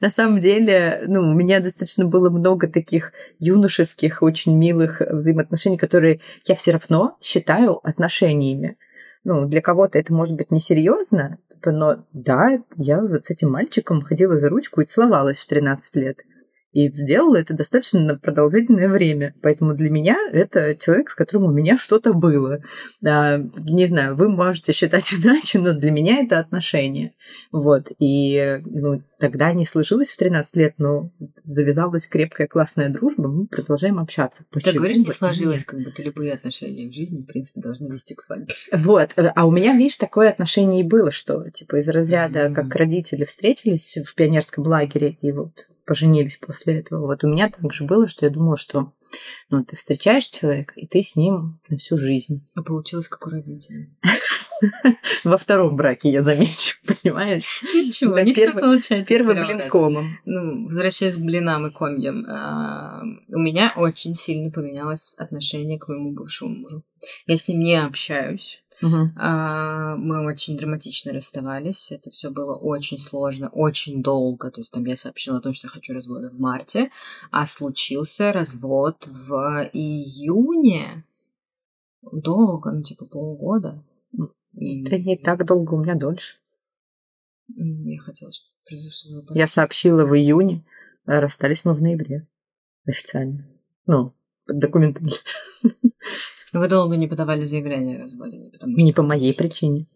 На 0.00 0.10
самом 0.10 0.40
деле, 0.40 1.04
ну, 1.06 1.20
у 1.20 1.34
меня 1.34 1.60
достаточно 1.60 2.06
было 2.06 2.30
много 2.30 2.68
таких 2.68 3.12
юношеских, 3.38 4.22
очень 4.22 4.56
милых 4.56 5.00
взаимоотношений, 5.00 5.78
которые 5.78 6.20
я 6.46 6.54
все 6.54 6.72
равно 6.72 7.16
считаю 7.20 7.78
отношениями. 7.86 8.76
Ну, 9.24 9.46
для 9.46 9.60
кого-то 9.60 9.98
это 9.98 10.12
может 10.12 10.36
быть 10.36 10.50
несерьезно, 10.50 11.38
но 11.64 12.04
да, 12.12 12.58
я 12.76 13.00
вот 13.00 13.26
с 13.26 13.30
этим 13.30 13.50
мальчиком 13.50 14.02
ходила 14.02 14.36
за 14.38 14.48
ручку 14.48 14.80
и 14.80 14.86
целовалась 14.86 15.38
в 15.38 15.46
13 15.46 15.96
лет. 15.96 16.18
И 16.72 16.90
сделала 16.90 17.36
это 17.36 17.54
достаточно 17.54 18.16
продолжительное 18.16 18.88
время. 18.88 19.34
Поэтому 19.42 19.74
для 19.74 19.90
меня 19.90 20.16
это 20.32 20.74
человек, 20.74 21.10
с 21.10 21.14
которым 21.14 21.44
у 21.44 21.52
меня 21.52 21.76
что-то 21.76 22.14
было. 22.14 22.60
А, 23.06 23.38
не 23.38 23.86
знаю, 23.86 24.16
вы 24.16 24.28
можете 24.28 24.72
считать 24.72 25.12
иначе, 25.22 25.58
но 25.58 25.74
для 25.74 25.90
меня 25.90 26.20
это 26.20 26.38
отношения. 26.38 27.12
Вот. 27.50 27.88
И 27.98 28.60
ну, 28.64 29.02
тогда 29.18 29.52
не 29.52 29.66
сложилось 29.66 30.08
в 30.08 30.16
13 30.16 30.56
лет, 30.56 30.74
но 30.78 31.10
завязалась 31.44 32.06
крепкая 32.06 32.46
классная 32.46 32.88
дружба, 32.88 33.28
мы 33.28 33.46
продолжаем 33.46 33.98
общаться. 33.98 34.44
Почему? 34.50 34.72
Ты 34.72 34.78
говоришь, 34.78 34.98
не 34.98 35.12
сложилось, 35.12 35.64
как 35.64 35.80
будто 35.80 36.02
любые 36.02 36.32
отношения 36.32 36.88
в 36.88 36.94
жизни, 36.94 37.20
в 37.20 37.26
принципе, 37.26 37.60
должны 37.60 37.92
вести 37.92 38.14
к 38.14 38.20
свадьбе. 38.20 38.54
Вот. 38.72 39.10
А 39.16 39.46
у 39.46 39.50
меня, 39.50 39.72
видишь, 39.76 39.98
такое 39.98 40.30
отношение 40.30 40.80
и 40.80 40.88
было, 40.88 41.10
что 41.10 41.48
типа 41.50 41.80
из 41.80 41.88
разряда, 41.88 42.46
mm-hmm. 42.46 42.54
как 42.54 42.74
родители 42.74 43.24
встретились 43.24 43.98
в 44.04 44.14
пионерском 44.14 44.64
лагере 44.64 45.18
и 45.20 45.32
вот 45.32 45.52
поженились 45.92 46.38
после 46.38 46.78
этого. 46.78 47.06
Вот 47.06 47.22
у 47.22 47.28
меня 47.28 47.50
также 47.50 47.84
было, 47.84 48.08
что 48.08 48.24
я 48.24 48.32
думала, 48.32 48.56
что 48.56 48.94
Ну, 49.50 49.62
ты 49.62 49.76
встречаешь 49.76 50.24
человека, 50.24 50.72
и 50.76 50.86
ты 50.86 51.02
с 51.02 51.16
ним 51.16 51.60
на 51.68 51.76
всю 51.76 51.98
жизнь. 51.98 52.46
А 52.54 52.62
получилось 52.62 53.08
как 53.08 53.26
у 53.26 53.30
родителей. 53.30 53.90
Во 55.24 55.36
втором 55.36 55.76
браке, 55.76 56.10
я 56.10 56.22
замечу, 56.22 56.76
понимаешь? 56.86 57.62
Ничего, 57.74 58.18
не 58.20 58.32
все 58.32 58.52
получается. 58.52 59.04
Первый 59.06 59.34
блин 59.34 59.68
комом. 59.68 60.06
Ну, 60.24 60.64
возвращаясь 60.64 61.18
к 61.18 61.20
блинам 61.20 61.66
и 61.66 61.70
комьям, 61.70 62.24
а, 62.26 63.02
у 63.28 63.38
меня 63.38 63.74
очень 63.76 64.14
сильно 64.14 64.50
поменялось 64.50 65.14
отношение 65.18 65.78
к 65.78 65.88
моему 65.88 66.12
бывшему 66.12 66.54
мужу. 66.54 66.84
Я 67.26 67.36
с 67.36 67.48
ним 67.48 67.60
не 67.60 67.74
общаюсь. 67.74 68.64
А, 69.16 69.96
Мы 69.96 70.26
очень 70.26 70.56
драматично 70.56 71.12
расставались. 71.12 71.92
Это 71.92 72.10
все 72.10 72.30
было 72.30 72.56
очень 72.56 72.98
сложно, 72.98 73.48
очень 73.48 74.02
долго. 74.02 74.50
То 74.50 74.60
есть 74.60 74.72
там 74.72 74.84
я 74.84 74.96
сообщила 74.96 75.38
о 75.38 75.40
том, 75.40 75.54
что 75.54 75.66
я 75.66 75.70
хочу 75.70 75.94
развода 75.94 76.30
в 76.30 76.38
марте, 76.38 76.90
а 77.30 77.46
случился 77.46 78.32
развод 78.32 79.06
в 79.06 79.70
июне. 79.72 81.04
Долго, 82.02 82.72
ну 82.72 82.82
типа 82.82 83.06
полгода. 83.06 83.84
И 84.54 84.82
не 84.82 85.16
так 85.16 85.46
долго, 85.46 85.74
у 85.74 85.82
меня 85.82 85.94
дольше. 85.94 86.36
я 87.48 88.00
хотела, 88.00 88.30
чтобы 88.30 88.52
произошло 88.66 89.10
за 89.10 89.38
Я 89.38 89.46
сообщила 89.46 90.04
в 90.04 90.14
июне, 90.14 90.64
а 91.06 91.20
расстались 91.20 91.64
мы 91.64 91.74
в 91.74 91.80
ноябре. 91.80 92.26
Официально. 92.84 93.48
Ну, 93.86 94.14
документально. 94.46 95.10
Вы 96.52 96.68
долго 96.68 96.96
не 96.96 97.06
подавали 97.06 97.44
заявление 97.44 97.98
о 97.98 98.02
разводе, 98.02 98.38
не 98.38 98.50
потому 98.50 98.76
что... 98.76 98.84
Не 98.84 98.92
по 98.92 99.02
моей 99.02 99.34
причине. 99.34 99.86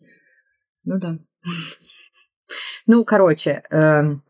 Ну 0.84 0.98
да. 0.98 1.18
Ну, 2.88 3.04
короче, 3.04 3.64
эм, 3.70 4.22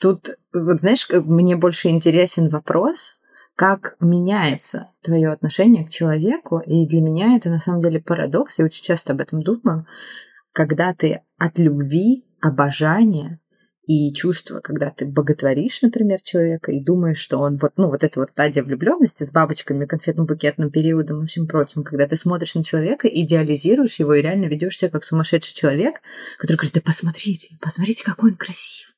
тут, 0.00 0.30
вот 0.52 0.80
знаешь, 0.80 1.08
мне 1.08 1.54
больше 1.54 1.86
интересен 1.86 2.48
вопрос, 2.48 3.14
как 3.54 3.94
меняется 4.00 4.90
твое 5.02 5.30
отношение 5.30 5.86
к 5.86 5.90
человеку, 5.90 6.58
и 6.58 6.84
для 6.88 7.00
меня 7.00 7.36
это 7.36 7.48
на 7.48 7.60
самом 7.60 7.82
деле 7.82 8.00
парадокс, 8.00 8.58
я 8.58 8.64
очень 8.64 8.82
часто 8.82 9.12
об 9.12 9.20
этом 9.20 9.40
думаю, 9.40 9.86
когда 10.52 10.92
ты 10.94 11.22
от 11.38 11.60
любви, 11.60 12.24
обожания 12.40 13.40
и 13.86 14.12
чувства, 14.12 14.60
когда 14.60 14.90
ты 14.90 15.06
боготворишь, 15.06 15.82
например, 15.82 16.20
человека 16.20 16.72
и 16.72 16.80
думаешь, 16.80 17.18
что 17.18 17.38
он 17.38 17.56
вот, 17.56 17.72
ну, 17.76 17.88
вот 17.88 18.02
эта 18.02 18.18
вот 18.18 18.30
стадия 18.30 18.62
влюбленности 18.62 19.22
с 19.22 19.30
бабочками, 19.30 19.86
конфетно-букетным 19.86 20.70
периодом 20.70 21.24
и 21.24 21.26
всем 21.26 21.46
прочим, 21.46 21.84
когда 21.84 22.06
ты 22.08 22.16
смотришь 22.16 22.56
на 22.56 22.64
человека, 22.64 23.06
идеализируешь 23.08 23.98
его 24.00 24.14
и 24.14 24.22
реально 24.22 24.46
ведешь 24.46 24.78
себя 24.78 24.90
как 24.90 25.04
сумасшедший 25.04 25.54
человек, 25.54 26.00
который 26.38 26.56
говорит, 26.56 26.74
да 26.74 26.80
посмотрите, 26.80 27.56
посмотрите, 27.60 28.04
какой 28.04 28.32
он 28.32 28.36
красивый. 28.36 28.92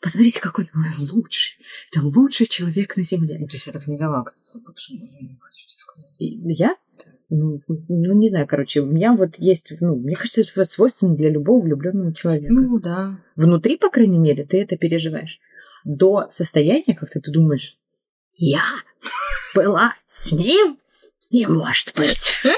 Посмотрите, 0.00 0.40
какой 0.40 0.70
он 0.74 0.84
лучший. 1.10 1.56
Это 1.90 2.04
лучший 2.06 2.46
человек 2.46 2.96
на 2.96 3.02
Земле. 3.02 3.36
Ну, 3.40 3.48
То 3.48 3.56
есть 3.56 3.66
я 3.66 3.72
так 3.72 3.86
не 3.86 3.96
вела, 3.96 4.22
кстати, 4.22 4.46
с 4.46 4.60
бывшим 4.60 4.98
мужем, 4.98 5.38
хочу 5.40 5.66
тебе 5.66 5.78
сказать. 5.78 6.20
И 6.20 6.38
Я? 6.52 6.76
Ну, 7.36 7.60
ну, 7.66 8.12
не 8.14 8.28
знаю, 8.28 8.46
короче, 8.46 8.80
у 8.80 8.86
меня 8.86 9.12
вот 9.14 9.34
есть, 9.38 9.72
ну, 9.80 9.96
мне 9.96 10.14
кажется, 10.14 10.42
это 10.42 10.64
свойственно 10.64 11.16
для 11.16 11.30
любого 11.30 11.64
влюбленного 11.64 12.14
человека. 12.14 12.52
Ну 12.52 12.78
да. 12.78 13.18
Внутри, 13.34 13.76
по 13.76 13.90
крайней 13.90 14.18
мере, 14.18 14.44
ты 14.44 14.62
это 14.62 14.76
переживаешь. 14.76 15.40
До 15.84 16.28
состояния, 16.30 16.94
как 16.94 17.10
ты 17.10 17.20
думаешь, 17.20 17.76
я 18.36 18.62
была 19.54 19.94
с 20.06 20.32
ним? 20.32 20.78
Не 21.30 21.46
может 21.46 21.92
быть. 21.96 22.42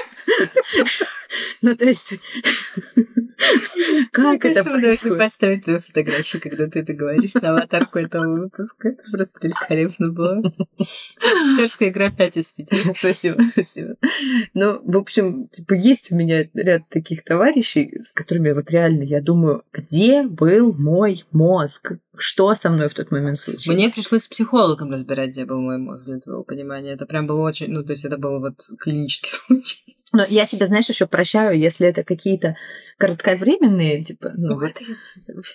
Ну, 1.61 1.75
то 1.75 1.85
есть, 1.85 2.13
как 4.11 4.45
это 4.45 4.63
происходит? 4.63 5.17
поставить 5.17 5.63
твою 5.65 5.81
фотографию, 5.81 6.41
когда 6.41 6.67
ты 6.67 6.79
это 6.79 6.93
говоришь, 6.93 7.33
на 7.35 7.51
аватарку 7.51 7.99
этого 7.99 8.41
выпуска. 8.41 8.89
Это 8.89 9.03
просто 9.11 9.39
великолепно 9.43 10.11
было. 10.11 10.41
Актерская 11.51 11.89
игра 11.89 12.11
5 12.11 12.37
из 12.37 12.51
5. 12.53 12.69
Спасибо, 12.97 13.41
спасибо. 13.51 13.95
Ну, 14.53 14.81
в 14.83 14.97
общем, 14.97 15.47
типа, 15.49 15.73
есть 15.73 16.11
у 16.11 16.15
меня 16.15 16.47
ряд 16.53 16.89
таких 16.89 17.23
товарищей, 17.23 17.99
с 18.01 18.11
которыми 18.11 18.51
вот 18.51 18.69
реально 18.71 19.03
я 19.03 19.21
думаю, 19.21 19.63
где 19.71 20.23
был 20.23 20.73
мой 20.73 21.23
мозг? 21.31 21.93
Что 22.17 22.53
со 22.55 22.69
мной 22.69 22.89
в 22.89 22.93
тот 22.93 23.11
момент 23.11 23.39
случилось? 23.39 23.67
Мне 23.67 23.89
пришлось 23.89 24.23
с 24.23 24.27
психологом 24.27 24.91
разбирать, 24.91 25.31
где 25.31 25.45
был 25.45 25.61
мой 25.61 25.77
мозг 25.77 26.05
для 26.05 26.19
твоего 26.19 26.43
понимания. 26.43 26.93
Это 26.93 27.05
прям 27.05 27.27
было 27.27 27.41
очень... 27.41 27.69
Ну, 27.69 27.83
то 27.83 27.91
есть 27.91 28.05
это 28.05 28.17
был 28.17 28.39
вот 28.39 28.55
клинический 28.79 29.29
случай. 29.47 29.83
Но 30.13 30.25
я 30.27 30.45
себя, 30.45 30.67
знаешь, 30.67 30.87
еще 30.87 31.05
прощаю, 31.05 31.59
если 31.59 31.85
это 31.85 32.03
какие-то 32.03 32.55
кратковременные, 32.97 34.05
типа, 34.05 34.31
ну, 34.37 34.57
вот, 34.57 34.71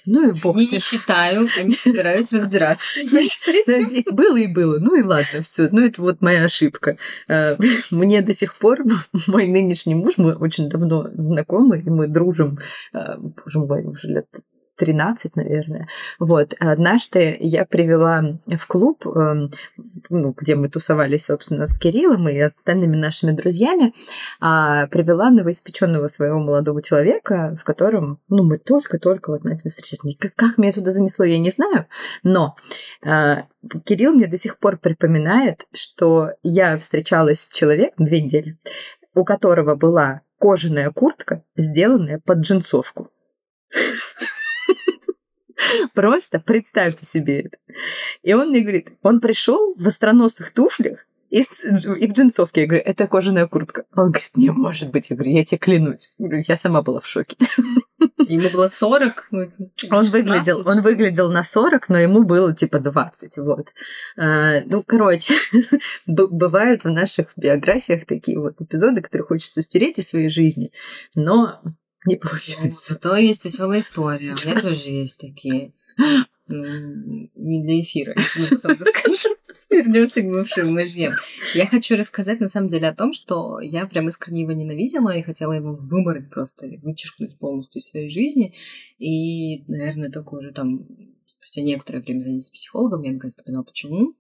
ну 0.04 0.31
и 0.31 0.40
бог 0.40 0.57
Не 0.57 0.69
ним. 0.69 0.78
считаю, 0.78 1.49
а 1.59 1.62
не 1.62 1.75
собираюсь 1.75 2.31
разбираться 2.33 3.00
Было 4.12 4.37
и 4.37 4.47
было. 4.47 4.78
Ну 4.78 4.95
и 4.95 5.02
ладно, 5.02 5.42
все. 5.42 5.69
Ну, 5.73 5.85
это 5.85 6.02
вот 6.02 6.21
моя 6.21 6.45
ошибка. 6.45 6.99
А, 7.28 7.57
Мне 7.90 8.21
до 8.21 8.35
сих 8.35 8.57
пор 8.57 8.85
мой 9.26 9.47
нынешний 9.49 9.95
муж, 9.95 10.14
мы 10.19 10.35
очень 10.35 10.69
давно 10.69 11.09
знакомы, 11.14 11.81
и 11.81 11.88
мы 11.88 12.07
дружим, 12.07 12.59
а, 12.92 13.16
боже 13.19 13.59
мой, 13.59 13.85
уже 13.85 14.09
лет 14.09 14.26
13, 14.82 15.36
наверное. 15.36 15.86
Вот. 16.18 16.54
Однажды 16.58 17.36
я 17.38 17.64
привела 17.64 18.24
в 18.48 18.66
клуб, 18.66 19.06
эм, 19.06 19.52
ну, 20.10 20.34
где 20.36 20.56
мы 20.56 20.68
тусовались, 20.68 21.26
собственно, 21.26 21.68
с 21.68 21.78
Кириллом 21.78 22.28
и 22.28 22.36
остальными 22.36 22.96
нашими 22.96 23.30
друзьями, 23.30 23.94
а, 24.40 24.88
привела 24.88 25.30
новоиспеченного 25.30 26.08
своего 26.08 26.40
молодого 26.40 26.82
человека, 26.82 27.56
с 27.60 27.62
которым, 27.62 28.18
ну, 28.28 28.42
мы 28.42 28.58
только-только 28.58 29.30
вот 29.30 29.44
начали 29.44 29.68
встречаться. 29.68 30.08
Как, 30.34 30.58
меня 30.58 30.72
туда 30.72 30.90
занесло, 30.90 31.24
я 31.24 31.38
не 31.38 31.52
знаю, 31.52 31.86
но 32.24 32.56
а, 33.06 33.44
Кирилл 33.84 34.14
мне 34.14 34.26
до 34.26 34.36
сих 34.36 34.58
пор 34.58 34.78
припоминает, 34.78 35.68
что 35.72 36.32
я 36.42 36.76
встречалась 36.76 37.40
с 37.40 37.52
человеком 37.52 38.06
две 38.06 38.20
недели, 38.20 38.58
у 39.14 39.24
которого 39.24 39.76
была 39.76 40.22
кожаная 40.40 40.90
куртка, 40.90 41.44
сделанная 41.54 42.18
под 42.18 42.38
джинсовку. 42.38 43.10
Просто 45.95 46.41
представьте 46.41 47.07
себе 47.07 47.43
это. 47.43 47.59
И 48.23 48.33
он 48.33 48.50
мне 48.50 48.61
говорит, 48.61 48.91
он 49.02 49.21
пришел 49.21 49.75
в 49.76 49.87
остроносых 49.87 50.52
туфлях 50.52 51.07
и, 51.33 51.43
в 51.43 52.12
джинсовке. 52.12 52.62
Я 52.62 52.67
говорю, 52.67 52.85
это 52.85 53.07
кожаная 53.07 53.47
куртка. 53.47 53.85
Он 53.97 54.11
говорит, 54.11 54.31
не 54.37 54.50
может 54.50 54.91
быть. 54.91 55.09
Я 55.09 55.17
говорю, 55.17 55.33
я 55.33 55.45
тебе 55.47 55.59
клянусь. 55.59 56.12
Я 56.19 56.29
говорю, 56.29 56.45
Я 56.47 56.57
сама 56.57 56.83
была 56.83 57.00
в 57.00 57.07
шоке. 57.07 57.37
Ему 58.29 58.50
было 58.50 58.69
40. 58.69 59.29
ну, 59.31 59.41
Он 59.41 60.05
16, 60.05 60.12
выглядел, 60.12 60.62
он 60.67 60.83
выглядел 60.83 61.31
на 61.31 61.43
40, 61.43 61.88
но 61.88 61.99
ему 61.99 62.25
было 62.25 62.55
типа 62.55 62.81
20, 62.81 63.37
вот. 63.38 63.69
А, 64.17 64.61
ну, 64.67 64.83
короче, 64.83 65.35
бывают 66.07 66.85
в 66.85 66.91
наших 66.91 67.33
биографиях 67.37 68.07
такие 68.07 68.38
вот 68.38 68.61
эпизоды, 68.61 69.00
которые 69.00 69.26
хочется 69.26 69.62
стереть 69.62 69.99
из 69.99 70.09
своей 70.09 70.29
жизни, 70.29 70.73
но 71.14 71.62
не 72.06 72.16
получается. 72.16 72.94
Зато 72.94 73.16
есть 73.16 73.44
веселая 73.44 73.80
история. 73.80 74.35
У 74.35 74.47
меня 74.47 74.61
тоже 74.61 74.90
есть 74.90 75.18
такие. 75.18 75.73
Не 76.49 77.62
для 77.62 77.80
эфира, 77.80 78.14
если 78.16 78.40
мы 78.40 78.59
потом 78.59 78.78
расскажу. 78.80 79.28
Вернемся 79.71 80.21
к 80.21 80.26
бывшим 80.26 80.75
мужьям. 80.75 81.14
Я 81.54 81.66
хочу 81.66 81.97
рассказать 81.97 82.40
на 82.40 82.49
самом 82.49 82.68
деле 82.68 82.88
о 82.88 82.94
том, 82.94 83.14
что 83.14 83.61
я 83.61 83.87
прям 83.87 84.09
искренне 84.09 84.42
его 84.42 84.52
ненавидела 84.52 85.16
и 85.16 85.23
хотела 85.23 85.52
его 85.52 85.75
вымороть 85.75 86.28
просто, 86.28 86.66
вычеркнуть 86.82 87.38
полностью 87.38 87.80
из 87.80 87.88
своей 87.88 88.11
жизни. 88.11 88.54
И, 88.99 89.64
наверное, 89.71 90.11
только 90.11 90.35
уже 90.35 90.52
там 90.52 90.87
спустя 91.26 91.62
некоторое 91.62 92.00
время 92.00 92.23
занятия 92.23 92.47
с 92.47 92.50
психологом 92.50 93.02
я 93.02 93.12
наконец-то 93.12 93.44
поняла, 93.44 93.62
почему. 93.62 94.14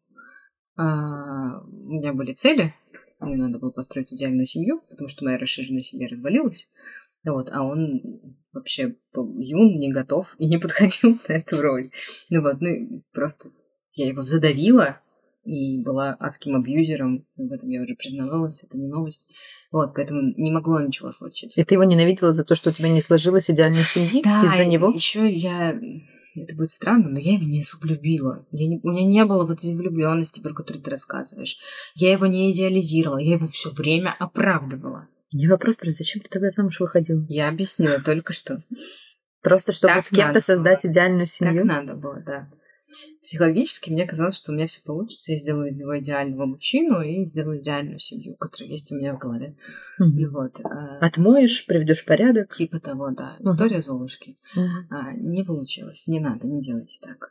А, 0.76 1.60
у 1.60 1.92
меня 1.92 2.14
были 2.14 2.32
цели. 2.32 2.74
Мне 3.20 3.36
надо 3.36 3.58
было 3.58 3.70
построить 3.70 4.12
идеальную 4.12 4.46
семью, 4.46 4.80
потому 4.88 5.08
что 5.08 5.24
моя 5.24 5.38
расширенная 5.38 5.82
семья 5.82 6.08
развалилась. 6.08 6.68
Вот, 7.24 7.48
а 7.52 7.62
он 7.62 8.02
вообще 8.52 8.96
был 9.12 9.38
юн, 9.38 9.78
не 9.78 9.92
готов 9.92 10.34
и 10.38 10.46
не 10.46 10.58
подходил 10.58 11.18
на 11.28 11.32
эту 11.32 11.60
роль. 11.60 11.90
Ну 12.30 12.42
вот, 12.42 12.60
ну 12.60 13.02
просто 13.12 13.50
я 13.94 14.08
его 14.08 14.22
задавила 14.22 15.00
и 15.44 15.82
была 15.82 16.16
адским 16.18 16.56
абьюзером. 16.56 17.26
В 17.36 17.52
этом 17.52 17.68
я 17.68 17.82
уже 17.82 17.94
признавалась, 17.94 18.62
это 18.62 18.78
не 18.78 18.86
новость. 18.86 19.30
Вот, 19.70 19.94
поэтому 19.94 20.34
не 20.36 20.50
могло 20.50 20.80
ничего 20.80 21.10
случиться. 21.12 21.60
И 21.60 21.64
ты 21.64 21.74
его 21.74 21.84
ненавидела 21.84 22.32
за 22.32 22.44
то, 22.44 22.54
что 22.54 22.70
у 22.70 22.72
тебя 22.72 22.88
не 22.88 23.00
сложилась 23.00 23.50
идеальной 23.50 23.84
семьи 23.84 24.20
из-за 24.20 24.64
него? 24.66 24.90
Еще 24.90 25.30
я 25.30 25.78
это 26.34 26.54
будет 26.54 26.70
странно, 26.70 27.10
но 27.10 27.18
я 27.18 27.34
его 27.34 27.44
не 27.44 27.62
сублюбила. 27.62 28.46
Я 28.50 28.66
не, 28.66 28.80
у 28.82 28.90
меня 28.90 29.04
не 29.04 29.24
было 29.24 29.46
вот 29.46 29.58
этой 29.58 29.74
влюбленности, 29.74 30.40
про 30.40 30.54
которую 30.54 30.82
ты 30.82 30.90
рассказываешь. 30.90 31.58
Я 31.94 32.12
его 32.12 32.26
не 32.26 32.50
идеализировала, 32.52 33.18
я 33.18 33.34
его 33.34 33.46
все 33.48 33.70
время 33.70 34.14
оправдывала. 34.18 35.08
Не 35.32 35.48
вопрос, 35.48 35.76
просто 35.76 36.02
зачем 36.04 36.22
ты 36.22 36.28
тогда 36.30 36.50
замуж 36.50 36.80
выходила? 36.80 37.24
Я 37.28 37.48
объяснила 37.48 38.00
только 38.00 38.32
что. 38.32 38.62
Просто 39.42 39.72
чтобы 39.72 39.94
Так 39.94 40.04
с 40.04 40.10
кем-то 40.10 40.40
создать 40.40 40.82
было. 40.84 40.90
идеальную 40.92 41.26
Так 41.26 41.34
семью? 41.34 41.64
надо 41.64 41.94
было, 41.94 42.20
да. 42.24 42.50
Психологически 43.22 43.90
мне 43.90 44.06
казалось, 44.06 44.36
что 44.36 44.52
у 44.52 44.54
меня 44.54 44.66
все 44.66 44.82
получится, 44.84 45.32
я 45.32 45.38
сделаю 45.38 45.68
из 45.70 45.76
него 45.76 45.98
идеального 45.98 46.44
мужчину 46.44 47.00
и 47.00 47.24
сделаю 47.24 47.60
идеальную 47.60 47.98
семью, 47.98 48.36
которая 48.36 48.70
есть 48.70 48.92
у 48.92 48.96
меня 48.96 49.14
в 49.14 49.18
голове. 49.18 49.56
Мгм. 49.98 50.18
И 50.18 50.26
вот. 50.26 50.60
а, 50.62 50.98
Отмоешь, 50.98 51.64
приведешь 51.66 52.04
порядок. 52.04 52.50
Типа 52.50 52.78
того, 52.80 53.10
да. 53.10 53.36
История 53.40 53.80
Золушки. 53.80 54.36
Мгм. 54.54 54.86
А, 54.90 55.12
не 55.14 55.42
получилось. 55.42 56.06
Не 56.06 56.20
надо, 56.20 56.46
не 56.46 56.60
делайте 56.60 56.98
так. 57.00 57.30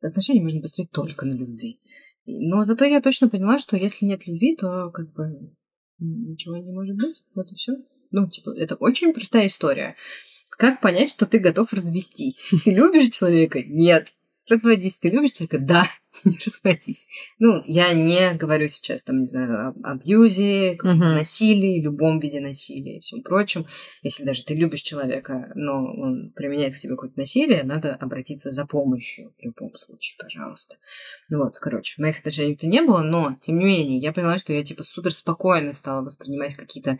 Отношения 0.00 0.42
можно 0.42 0.60
построить 0.60 0.90
только 0.90 1.24
на 1.26 1.34
любви. 1.34 1.80
Но 2.26 2.64
зато 2.64 2.84
я 2.84 3.00
точно 3.00 3.28
поняла, 3.28 3.58
что 3.58 3.76
если 3.76 4.04
нет 4.06 4.26
любви, 4.26 4.56
то 4.56 4.90
как 4.90 5.12
бы 5.12 5.52
ничего 5.98 6.56
не 6.56 6.72
может 6.72 6.96
быть. 6.96 7.22
Вот 7.34 7.50
и 7.52 7.54
все. 7.54 7.74
Ну, 8.10 8.28
типа, 8.28 8.50
это 8.56 8.74
очень 8.76 9.12
простая 9.12 9.46
история. 9.46 9.96
Как 10.50 10.80
понять, 10.80 11.10
что 11.10 11.26
ты 11.26 11.38
готов 11.38 11.72
развестись? 11.72 12.46
Ты 12.64 12.72
любишь 12.72 13.10
человека? 13.10 13.62
Нет. 13.62 14.12
Разводись. 14.48 14.98
Ты 14.98 15.10
любишь 15.10 15.32
человека? 15.32 15.58
Да. 15.58 15.86
Не 16.24 16.38
разводись. 16.44 17.06
Ну, 17.38 17.62
я 17.66 17.92
не 17.92 18.34
говорю 18.34 18.68
сейчас, 18.68 19.04
там, 19.04 19.18
не 19.18 19.28
знаю, 19.28 19.68
об 19.68 19.86
абьюзе, 19.86 20.74
uh-huh. 20.74 20.94
насилии, 20.94 21.82
любом 21.82 22.18
виде 22.18 22.40
насилия 22.40 22.96
и 22.96 23.00
всем 23.00 23.22
прочем. 23.22 23.66
Если 24.02 24.24
даже 24.24 24.42
ты 24.42 24.54
любишь 24.54 24.80
человека, 24.80 25.52
но 25.54 25.84
он 25.84 26.32
применяет 26.34 26.74
к 26.74 26.78
тебе 26.78 26.94
какое-то 26.94 27.18
насилие, 27.18 27.62
надо 27.62 27.94
обратиться 27.94 28.50
за 28.50 28.66
помощью 28.66 29.32
в 29.38 29.44
любом 29.44 29.76
случае, 29.76 30.16
пожалуйста. 30.18 30.76
Ну 31.28 31.44
вот, 31.44 31.58
короче, 31.58 31.94
в 31.94 31.98
моих 31.98 32.18
отношениях 32.18 32.58
это 32.58 32.66
не 32.66 32.82
было, 32.82 33.02
но, 33.02 33.36
тем 33.40 33.58
не 33.58 33.64
менее, 33.64 33.98
я 33.98 34.12
поняла, 34.12 34.38
что 34.38 34.52
я, 34.52 34.64
типа, 34.64 34.82
супер 34.82 35.12
спокойно 35.12 35.72
стала 35.72 36.04
воспринимать 36.04 36.54
какие-то 36.54 36.98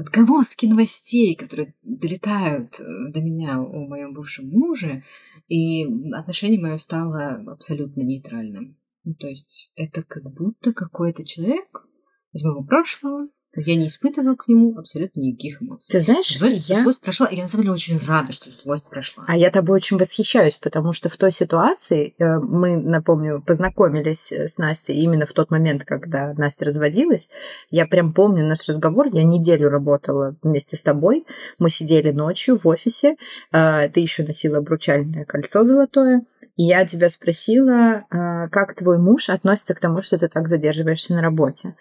отголоски 0.00 0.66
новостей, 0.66 1.34
которые 1.36 1.74
долетают 1.82 2.80
э, 2.80 2.84
до 3.10 3.20
меня 3.20 3.58
о 3.58 3.86
моем 3.86 4.12
бывшем 4.12 4.48
муже, 4.48 5.04
и 5.48 5.84
отношение 6.12 6.60
мое 6.60 6.78
стало 6.78 7.42
абсолютно 7.46 8.02
нейтральным. 8.02 8.76
Ну, 9.04 9.14
то 9.14 9.28
есть 9.28 9.72
это 9.76 10.02
как 10.02 10.24
будто 10.32 10.72
какой-то 10.72 11.24
человек 11.24 11.86
из 12.32 12.44
моего 12.44 12.64
прошлого, 12.64 13.28
я 13.56 13.74
не 13.74 13.88
испытывала 13.88 14.36
к 14.36 14.46
нему 14.46 14.78
абсолютно 14.78 15.20
никаких 15.20 15.60
эмоций. 15.60 15.90
Ты 15.90 16.00
знаешь, 16.00 16.38
злость, 16.38 16.68
я... 16.68 16.82
злость 16.82 17.00
прошла, 17.00 17.26
и 17.26 17.36
я 17.36 17.42
на 17.42 17.48
самом 17.48 17.62
деле 17.62 17.74
очень 17.74 17.98
рада, 18.06 18.30
что 18.30 18.48
злость 18.50 18.88
прошла. 18.88 19.24
А 19.26 19.36
я 19.36 19.50
тобой 19.50 19.76
очень 19.76 19.98
восхищаюсь, 19.98 20.54
потому 20.60 20.92
что 20.92 21.08
в 21.08 21.16
той 21.16 21.32
ситуации 21.32 22.14
э, 22.18 22.38
мы, 22.38 22.76
напомню, 22.76 23.42
познакомились 23.44 24.30
э, 24.30 24.46
с 24.46 24.58
Настей 24.58 24.94
именно 25.02 25.26
в 25.26 25.32
тот 25.32 25.50
момент, 25.50 25.84
когда 25.84 26.32
Настя 26.34 26.64
разводилась. 26.66 27.28
Я 27.70 27.86
прям 27.86 28.12
помню 28.12 28.46
наш 28.46 28.68
разговор, 28.68 29.08
я 29.12 29.24
неделю 29.24 29.68
работала 29.68 30.36
вместе 30.42 30.76
с 30.76 30.82
тобой, 30.82 31.26
мы 31.58 31.70
сидели 31.70 32.12
ночью 32.12 32.60
в 32.62 32.68
офисе, 32.68 33.16
э, 33.52 33.88
ты 33.88 33.98
еще 33.98 34.22
носила 34.22 34.58
обручальное 34.58 35.24
кольцо 35.24 35.64
золотое, 35.64 36.22
и 36.56 36.64
я 36.64 36.86
тебя 36.86 37.08
спросила, 37.08 38.04
как 38.10 38.74
твой 38.76 38.98
муж 38.98 39.30
относится 39.30 39.74
к 39.74 39.80
тому, 39.80 40.02
что 40.02 40.18
ты 40.18 40.28
так 40.28 40.46
задерживаешься 40.46 41.14
на 41.14 41.22
работе 41.22 41.74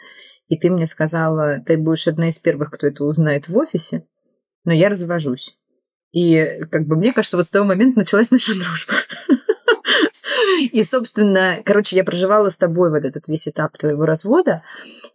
и 0.50 0.58
ты 0.58 0.70
мне 0.70 0.88
сказала, 0.88 1.60
ты 1.60 1.78
будешь 1.78 2.08
одна 2.08 2.30
из 2.30 2.40
первых, 2.40 2.72
кто 2.72 2.88
это 2.88 3.06
узнает 3.06 3.48
в 3.48 3.56
офисе, 3.56 4.06
но 4.66 4.74
я 4.74 4.90
развожусь. 4.90 5.56
И 6.12 6.60
как 6.72 6.88
бы 6.88 6.96
мне 6.98 7.14
кажется, 7.14 7.38
вот 7.38 7.46
с 7.46 7.52
того 7.52 7.66
момента 7.66 8.00
началась 8.00 8.32
наша 8.32 8.54
дружба. 8.54 8.96
И, 10.72 10.84
собственно, 10.84 11.62
короче, 11.64 11.96
я 11.96 12.04
проживала 12.04 12.50
с 12.50 12.58
тобой 12.58 12.90
вот 12.90 13.06
этот 13.06 13.28
весь 13.28 13.48
этап 13.48 13.78
твоего 13.78 14.06
развода. 14.06 14.64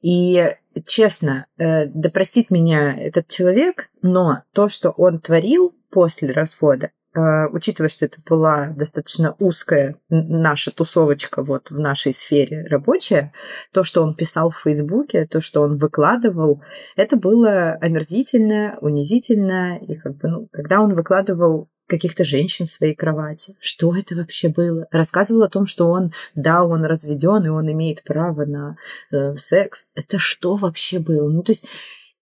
И, 0.01 0.55
честно, 0.87 1.47
э, 1.59 1.87
да 1.87 2.11
простит 2.11 2.51
меня 2.51 2.97
этот 2.97 3.29
человек, 3.29 3.91
но 4.03 4.43
то, 4.53 4.69
что 4.69 4.91
он 4.91 5.19
творил 5.19 5.75
после 5.91 6.31
развода, 6.31 6.91
учитывая, 7.15 7.89
что 7.89 8.05
это 8.07 8.19
была 8.27 8.69
достаточно 8.77 9.35
узкая 9.39 9.97
наша 10.09 10.71
тусовочка 10.73 11.43
вот 11.43 11.71
в 11.71 11.79
нашей 11.79 12.13
сфере 12.13 12.67
рабочая, 12.69 13.33
то, 13.73 13.85
что 13.85 14.03
он 14.03 14.15
писал 14.15 14.51
в 14.51 14.59
Фейсбуке, 14.59 15.27
то, 15.27 15.41
что 15.41 15.63
он 15.63 15.77
выкладывал, 15.77 16.63
это 16.97 17.17
было 17.17 17.73
омерзительно, 17.73 18.79
унизительно. 18.81 19.79
И 19.79 19.95
как 19.95 20.17
бы, 20.17 20.29
ну, 20.29 20.49
когда 20.53 20.81
он 20.81 20.95
выкладывал 20.95 21.69
каких-то 21.87 22.25
женщин 22.25 22.67
в 22.67 22.71
своей 22.71 22.95
кровати. 22.95 23.57
Что 23.61 23.95
это 23.95 24.17
вообще 24.17 24.49
было? 24.49 24.87
Рассказывал 24.91 25.43
о 25.43 25.49
том, 25.49 25.67
что 25.67 25.89
он, 25.89 26.13
да, 26.35 26.65
он 26.65 26.85
разведен 26.85 27.45
и 27.45 27.49
он 27.49 27.71
имеет 27.71 28.03
право 28.05 28.45
на 28.47 28.77
э, 29.13 29.37
секс. 29.37 29.91
Это 29.95 30.19
что 30.19 30.57
вообще 30.57 30.99
было? 30.99 31.29
Ну, 31.29 31.43
то 31.43 31.53
есть 31.53 31.67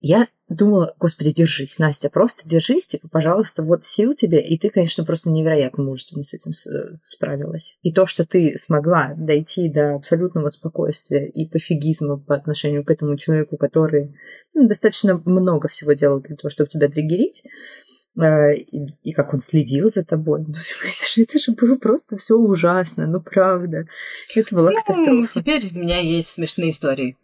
я 0.03 0.29
думала, 0.49 0.95
господи, 0.99 1.33
держись, 1.33 1.79
Настя, 1.79 2.11
просто 2.11 2.47
держись, 2.47 2.89
типа, 2.89 3.09
пожалуйста, 3.09 3.63
вот 3.63 3.85
сил 3.85 4.15
тебе, 4.15 4.43
и 4.43 4.59
ты, 4.59 4.69
конечно, 4.69 5.05
просто 5.05 5.31
невероятно 5.31 5.85
мужественно 5.85 6.25
с 6.25 6.35
этим 6.35 6.53
справилась. 6.53 7.79
И 7.83 7.93
то, 7.93 8.05
что 8.07 8.27
ты 8.27 8.59
смогла 8.59 9.15
дойти 9.17 9.71
до 9.71 9.95
абсолютного 9.95 10.49
спокойствия 10.51 11.27
и 11.27 11.47
пофигизма 11.47 12.19
по 12.19 12.35
отношению 12.35 12.85
к 12.85 12.91
этому 12.91 13.17
человеку, 13.17 13.57
который 13.57 14.15
ну, 14.53 14.69
достаточно 14.69 15.23
много 15.25 15.69
всего 15.69 15.93
делал 15.93 16.21
для 16.21 16.37
того, 16.37 16.51
чтобы 16.51 16.69
тебя 16.69 16.89
триггерить, 16.89 17.43
Э, 17.45 17.92
и, 18.15 18.89
и 19.03 19.13
как 19.13 19.33
он 19.33 19.41
следил 19.41 19.91
за 19.91 20.05
тобой. 20.05 20.45
Ну, 20.47 20.55
это, 20.85 21.07
же, 21.07 21.23
это 21.23 21.39
же 21.39 21.53
было 21.53 21.77
просто 21.77 22.17
все 22.19 22.35
ужасно, 22.35 23.07
ну 23.07 23.21
правда. 23.21 23.87
Это 24.35 24.55
была 24.55 24.71
ну, 24.71 24.77
катастрофа. 24.77 25.33
Теперь 25.33 25.71
у 25.73 25.79
меня 25.79 25.99
есть 25.99 26.29
смешные 26.29 26.71
истории. 26.71 27.17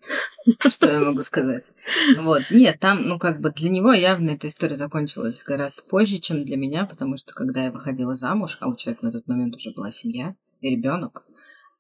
Что 0.68 0.90
я 0.90 1.01
могу 1.01 1.22
сказать? 1.22 1.72
Вот. 2.20 2.42
Нет, 2.51 2.81
там, 2.81 3.07
ну 3.07 3.18
как 3.18 3.40
бы 3.40 3.51
для 3.51 3.70
него 3.70 3.92
явно 3.92 4.31
эта 4.31 4.46
история 4.46 4.77
закончилась 4.77 5.42
гораздо 5.44 5.83
позже, 5.83 6.18
чем 6.18 6.44
для 6.44 6.57
меня, 6.57 6.87
потому 6.87 7.16
что 7.16 7.35
когда 7.35 7.64
я 7.64 7.70
выходила 7.70 8.14
замуж, 8.14 8.57
а 8.61 8.68
у 8.68 8.77
человека 8.77 9.05
на 9.05 9.12
тот 9.12 9.29
момент 9.29 9.57
уже 9.57 9.72
была 9.72 9.90
семья 9.90 10.35
и 10.61 10.70
ребенок, 10.70 11.22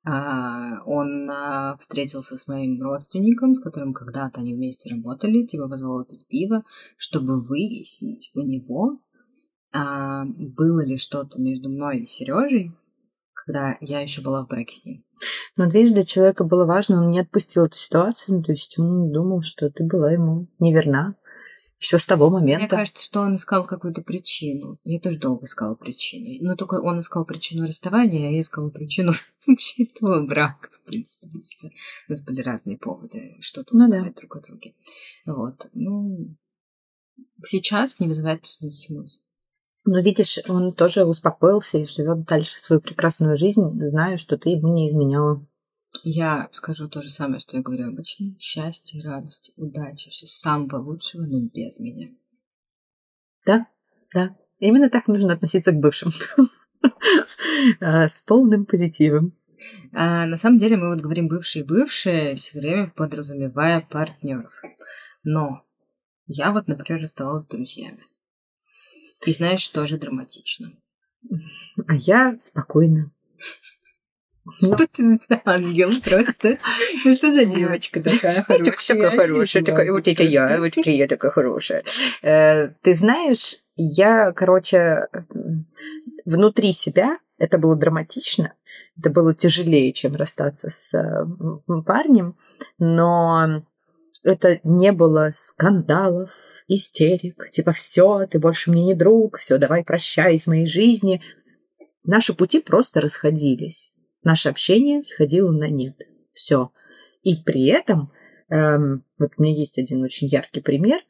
он 0.04 1.28
а, 1.30 1.76
встретился 1.78 2.36
с 2.36 2.46
моим 2.46 2.80
родственником, 2.80 3.54
с 3.54 3.60
которым 3.60 3.92
когда-то 3.92 4.40
они 4.40 4.54
вместе 4.54 4.90
работали, 4.90 5.44
типа 5.44 5.68
позвал 5.68 6.04
пить 6.04 6.26
пиво, 6.28 6.62
чтобы 6.96 7.42
выяснить 7.42 8.30
у 8.34 8.40
него, 8.40 9.00
а, 9.72 10.24
было 10.24 10.84
ли 10.84 10.96
что-то 10.96 11.40
между 11.40 11.68
мной 11.68 12.00
и 12.00 12.06
Сережей, 12.06 12.72
когда 13.34 13.76
я 13.80 14.00
еще 14.00 14.22
была 14.22 14.44
в 14.44 14.48
браке 14.48 14.74
с 14.74 14.84
ним. 14.84 15.04
Но 15.56 15.66
видишь, 15.66 15.92
для 15.92 16.04
человека 16.04 16.44
было 16.44 16.64
важно, 16.64 17.02
он 17.02 17.10
не 17.10 17.20
отпустил 17.20 17.64
эту 17.64 17.76
ситуацию, 17.76 18.42
то 18.42 18.52
есть 18.52 18.78
он 18.78 19.10
думал, 19.10 19.42
что 19.42 19.68
ты 19.70 19.84
была 19.84 20.12
ему 20.12 20.48
неверна 20.58 21.16
еще 21.78 21.98
с 21.98 22.06
того 22.06 22.28
момента. 22.30 22.60
Мне 22.60 22.68
кажется, 22.68 23.04
что 23.04 23.20
он 23.20 23.36
искал 23.36 23.66
какую-то 23.66 24.02
причину. 24.02 24.78
Я 24.84 25.00
тоже 25.00 25.18
долго 25.18 25.46
искала 25.46 25.74
причину. 25.74 26.44
Но 26.44 26.56
только 26.56 26.74
он 26.74 27.00
искал 27.00 27.24
причину 27.24 27.66
расставания, 27.66 28.28
а 28.28 28.32
я 28.32 28.40
искала 28.40 28.70
причину 28.70 29.12
вообще 29.46 29.84
этого 29.84 30.26
брака. 30.26 30.70
В 30.82 30.88
принципе, 30.88 31.28
у 32.08 32.12
нас 32.12 32.22
были 32.22 32.40
разные 32.40 32.78
поводы, 32.78 33.36
что-то 33.40 33.76
ну, 33.76 33.88
да. 33.88 34.10
друг 34.10 34.36
о 34.36 34.40
друге. 34.40 34.74
Вот. 35.26 35.68
Ну, 35.74 36.34
сейчас 37.44 38.00
не 38.00 38.08
вызывает 38.08 38.42
никаких 38.60 38.90
эмоций. 38.90 39.22
Но 39.84 40.00
видишь, 40.00 40.38
он 40.48 40.74
тоже 40.74 41.04
успокоился 41.04 41.78
и 41.78 41.86
живет 41.86 42.24
дальше 42.24 42.58
свою 42.58 42.80
прекрасную 42.80 43.36
жизнь, 43.36 43.62
зная, 43.74 44.18
что 44.18 44.36
ты 44.36 44.50
ему 44.50 44.74
не 44.74 44.90
изменяла. 44.90 45.46
Я 46.04 46.48
скажу 46.52 46.88
то 46.88 47.02
же 47.02 47.10
самое, 47.10 47.40
что 47.40 47.56
я 47.56 47.62
говорю 47.62 47.88
обычно. 47.88 48.34
Счастье, 48.38 49.00
радость, 49.02 49.52
удача, 49.56 50.10
все 50.10 50.26
самого 50.26 50.76
лучшего, 50.76 51.22
но 51.22 51.40
без 51.40 51.78
меня. 51.78 52.10
Да, 53.46 53.66
да. 54.12 54.36
Именно 54.58 54.90
так 54.90 55.06
нужно 55.08 55.34
относиться 55.34 55.72
к 55.72 55.80
бывшим. 55.80 56.12
А, 57.80 58.06
с 58.06 58.22
полным 58.22 58.66
позитивом. 58.66 59.36
А, 59.92 60.26
на 60.26 60.36
самом 60.36 60.58
деле 60.58 60.76
мы 60.76 60.94
вот 60.94 61.02
говорим 61.02 61.26
бывшие-бывшие, 61.26 62.36
все 62.36 62.58
время 62.58 62.92
подразумевая 62.94 63.80
партнеров. 63.80 64.62
Но 65.24 65.64
я 66.26 66.52
вот, 66.52 66.68
например, 66.68 67.02
расставалась 67.02 67.44
с 67.44 67.48
друзьями. 67.48 68.04
И 69.26 69.32
знаешь, 69.32 69.68
тоже 69.68 69.98
драматично. 69.98 70.72
А 71.86 71.94
я 71.94 72.38
спокойно. 72.40 73.10
Что 74.56 74.86
ты 74.86 75.18
за 75.28 75.40
ангел 75.44 75.90
просто? 76.04 76.58
Ну 77.04 77.14
что 77.14 77.32
за 77.32 77.44
девочка 77.44 78.02
такая 78.02 78.42
хорошая? 78.42 78.98
Такая 78.98 79.16
хорошая, 79.16 79.62
такая, 79.62 79.92
вот 79.92 80.08
это 80.08 80.22
я, 80.22 80.58
вот 80.58 80.76
это 80.76 80.90
я 80.90 81.06
такая 81.06 81.30
хорошая. 81.30 81.84
Э, 82.22 82.68
ты 82.82 82.94
знаешь, 82.94 83.56
я, 83.76 84.32
короче, 84.32 85.08
внутри 86.24 86.72
себя 86.72 87.18
это 87.38 87.58
было 87.58 87.76
драматично, 87.76 88.54
это 88.98 89.10
было 89.10 89.34
тяжелее, 89.34 89.92
чем 89.92 90.16
расстаться 90.16 90.70
с 90.70 90.92
парнем, 91.86 92.36
но 92.78 93.62
это 94.24 94.60
не 94.64 94.92
было 94.92 95.30
скандалов, 95.32 96.30
истерик, 96.66 97.50
типа 97.50 97.72
все, 97.72 98.26
ты 98.26 98.38
больше 98.38 98.70
мне 98.70 98.84
не 98.84 98.94
друг, 98.94 99.38
все, 99.38 99.58
давай 99.58 99.84
прощай 99.84 100.34
из 100.34 100.46
моей 100.46 100.66
жизни. 100.66 101.22
Наши 102.04 102.34
пути 102.34 102.60
просто 102.60 103.00
расходились 103.00 103.94
наше 104.22 104.48
общение 104.48 105.02
сходило 105.02 105.50
на 105.50 105.68
нет. 105.68 105.96
Все. 106.32 106.70
И 107.22 107.36
при 107.36 107.66
этом, 107.66 108.12
эм, 108.48 109.04
вот 109.18 109.32
у 109.36 109.42
меня 109.42 109.54
есть 109.54 109.78
один 109.78 110.02
очень 110.02 110.28
яркий 110.28 110.60
пример. 110.60 111.00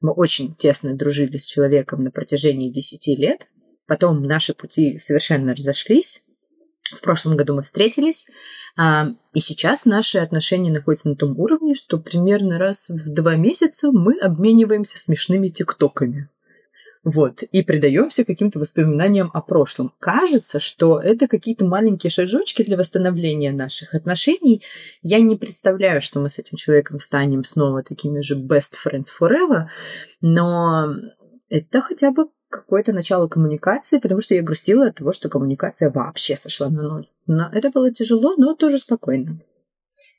Мы 0.00 0.12
очень 0.12 0.54
тесно 0.54 0.94
дружили 0.94 1.36
с 1.36 1.46
человеком 1.46 2.04
на 2.04 2.10
протяжении 2.10 2.70
10 2.70 3.18
лет. 3.18 3.48
Потом 3.86 4.22
наши 4.22 4.54
пути 4.54 4.98
совершенно 4.98 5.54
разошлись. 5.54 6.22
В 6.94 7.00
прошлом 7.00 7.36
году 7.36 7.54
мы 7.54 7.62
встретились, 7.62 8.28
а, 8.76 9.08
и 9.32 9.40
сейчас 9.40 9.86
наши 9.86 10.18
отношения 10.18 10.70
находятся 10.70 11.08
на 11.08 11.16
том 11.16 11.38
уровне, 11.38 11.74
что 11.74 11.98
примерно 11.98 12.58
раз 12.58 12.88
в 12.90 13.12
два 13.12 13.34
месяца 13.34 13.90
мы 13.90 14.18
обмениваемся 14.20 14.98
смешными 14.98 15.48
тиктоками. 15.48 16.28
Вот, 17.06 17.44
и 17.44 17.62
предаемся 17.62 18.24
каким-то 18.24 18.58
воспоминаниям 18.58 19.30
о 19.32 19.40
прошлом. 19.40 19.92
Кажется, 20.00 20.58
что 20.58 20.98
это 20.98 21.28
какие-то 21.28 21.64
маленькие 21.64 22.10
шажочки 22.10 22.64
для 22.64 22.76
восстановления 22.76 23.52
наших 23.52 23.94
отношений. 23.94 24.64
Я 25.02 25.20
не 25.20 25.36
представляю, 25.36 26.00
что 26.00 26.18
мы 26.18 26.28
с 26.28 26.40
этим 26.40 26.56
человеком 26.56 26.98
станем 26.98 27.44
снова 27.44 27.84
такими 27.84 28.22
же 28.22 28.34
best 28.34 28.72
friends 28.84 29.04
forever, 29.20 29.66
но 30.20 30.96
это 31.48 31.80
хотя 31.80 32.10
бы 32.10 32.26
какое-то 32.48 32.92
начало 32.92 33.28
коммуникации, 33.28 34.00
потому 34.00 34.20
что 34.20 34.34
я 34.34 34.42
грустила 34.42 34.88
от 34.88 34.96
того, 34.96 35.12
что 35.12 35.28
коммуникация 35.28 35.92
вообще 35.92 36.34
сошла 36.36 36.70
на 36.70 36.82
ноль. 36.82 37.08
Но 37.28 37.48
это 37.52 37.70
было 37.70 37.92
тяжело, 37.92 38.34
но 38.36 38.56
тоже 38.56 38.80
спокойно. 38.80 39.40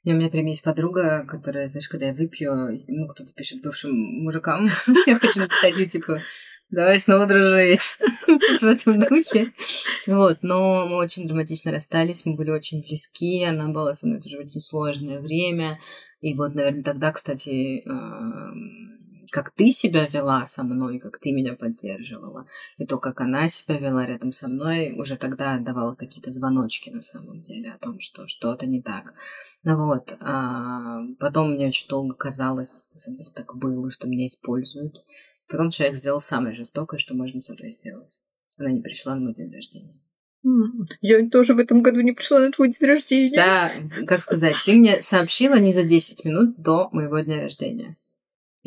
И 0.08 0.14
у 0.14 0.16
меня 0.16 0.30
прям 0.30 0.46
есть 0.46 0.64
подруга, 0.64 1.26
которая, 1.28 1.68
знаешь, 1.68 1.90
когда 1.90 2.06
я 2.06 2.14
выпью, 2.14 2.82
ну, 2.88 3.10
кто-то 3.10 3.34
пишет 3.34 3.62
бывшим 3.62 3.92
мужикам, 3.94 4.70
я 5.06 5.20
хочу 5.20 5.42
написать 5.42 5.78
ей, 5.78 5.86
типа, 5.86 6.22
давай 6.70 6.98
снова 7.02 7.26
дружить. 7.26 7.82
Что-то 8.24 8.68
в 8.68 8.70
этом 8.70 9.00
духе. 9.02 9.52
Вот, 10.06 10.38
но 10.44 10.88
мы 10.88 10.96
очень 10.96 11.28
драматично 11.28 11.74
расстались, 11.74 12.26
мы 12.26 12.36
были 12.38 12.52
очень 12.52 12.84
близки, 12.84 13.44
она 13.44 13.68
была 13.68 13.94
со 13.94 14.08
мной 14.08 14.22
тоже 14.22 14.38
очень 14.38 14.62
сложное 14.62 15.20
время. 15.20 15.78
И 16.22 16.34
вот, 16.36 16.56
наверное, 16.56 16.84
тогда, 16.84 17.12
кстати, 17.12 17.84
как 19.32 19.52
ты 19.52 19.72
себя 19.72 20.08
вела 20.08 20.46
со 20.46 20.64
мной, 20.64 21.00
как 21.00 21.20
ты 21.20 21.32
меня 21.32 21.56
поддерживала, 21.56 22.46
и 22.78 22.86
то, 22.86 22.98
как 22.98 23.22
она 23.22 23.48
себя 23.48 23.78
вела 23.78 24.06
рядом 24.06 24.32
со 24.32 24.48
мной, 24.48 24.94
уже 24.98 25.18
тогда 25.18 25.58
давала 25.58 25.96
какие-то 25.96 26.30
звоночки 26.30 26.90
на 26.90 27.02
самом 27.02 27.42
деле 27.42 27.72
о 27.72 27.78
том, 27.78 28.00
что 28.00 28.28
что-то 28.28 28.66
не 28.66 28.82
так. 28.82 29.14
Ну 29.64 29.86
вот, 29.86 30.16
а 30.20 31.02
потом 31.20 31.54
мне 31.54 31.68
очень 31.68 31.88
долго 31.90 32.16
казалось, 32.16 32.90
на 32.94 33.00
самом 33.00 33.18
деле 33.18 33.30
так 33.34 33.56
было, 33.56 33.90
что 33.90 34.08
меня 34.08 34.26
используют. 34.26 35.04
Потом 35.50 35.72
человек 35.72 35.98
сделал 35.98 36.22
самое 36.22 36.54
жестокое, 36.54 36.98
что 36.98 37.16
можно 37.16 37.40
со 37.40 37.54
мной 37.54 37.74
сделать. 37.74 38.22
Она 38.60 38.72
не 38.72 38.82
пришла 38.82 39.16
на 39.16 39.22
мой 39.22 39.34
день 39.34 39.54
рождения. 39.54 40.02
Я 41.02 41.28
тоже 41.30 41.54
в 41.54 41.60
этом 41.60 41.82
году 41.82 42.02
не 42.02 42.14
пришла 42.14 42.40
на 42.40 42.52
твой 42.52 42.72
день 42.72 42.88
рождения. 42.88 43.36
Да, 43.36 43.72
как 44.06 44.22
сказать, 44.22 44.56
ты 44.66 44.74
мне 44.74 45.02
сообщила 45.02 45.60
не 45.60 45.74
за 45.74 45.84
10 45.84 46.24
минут 46.26 46.56
до 46.58 46.90
моего 46.92 47.20
дня 47.20 47.42
рождения 47.42 47.98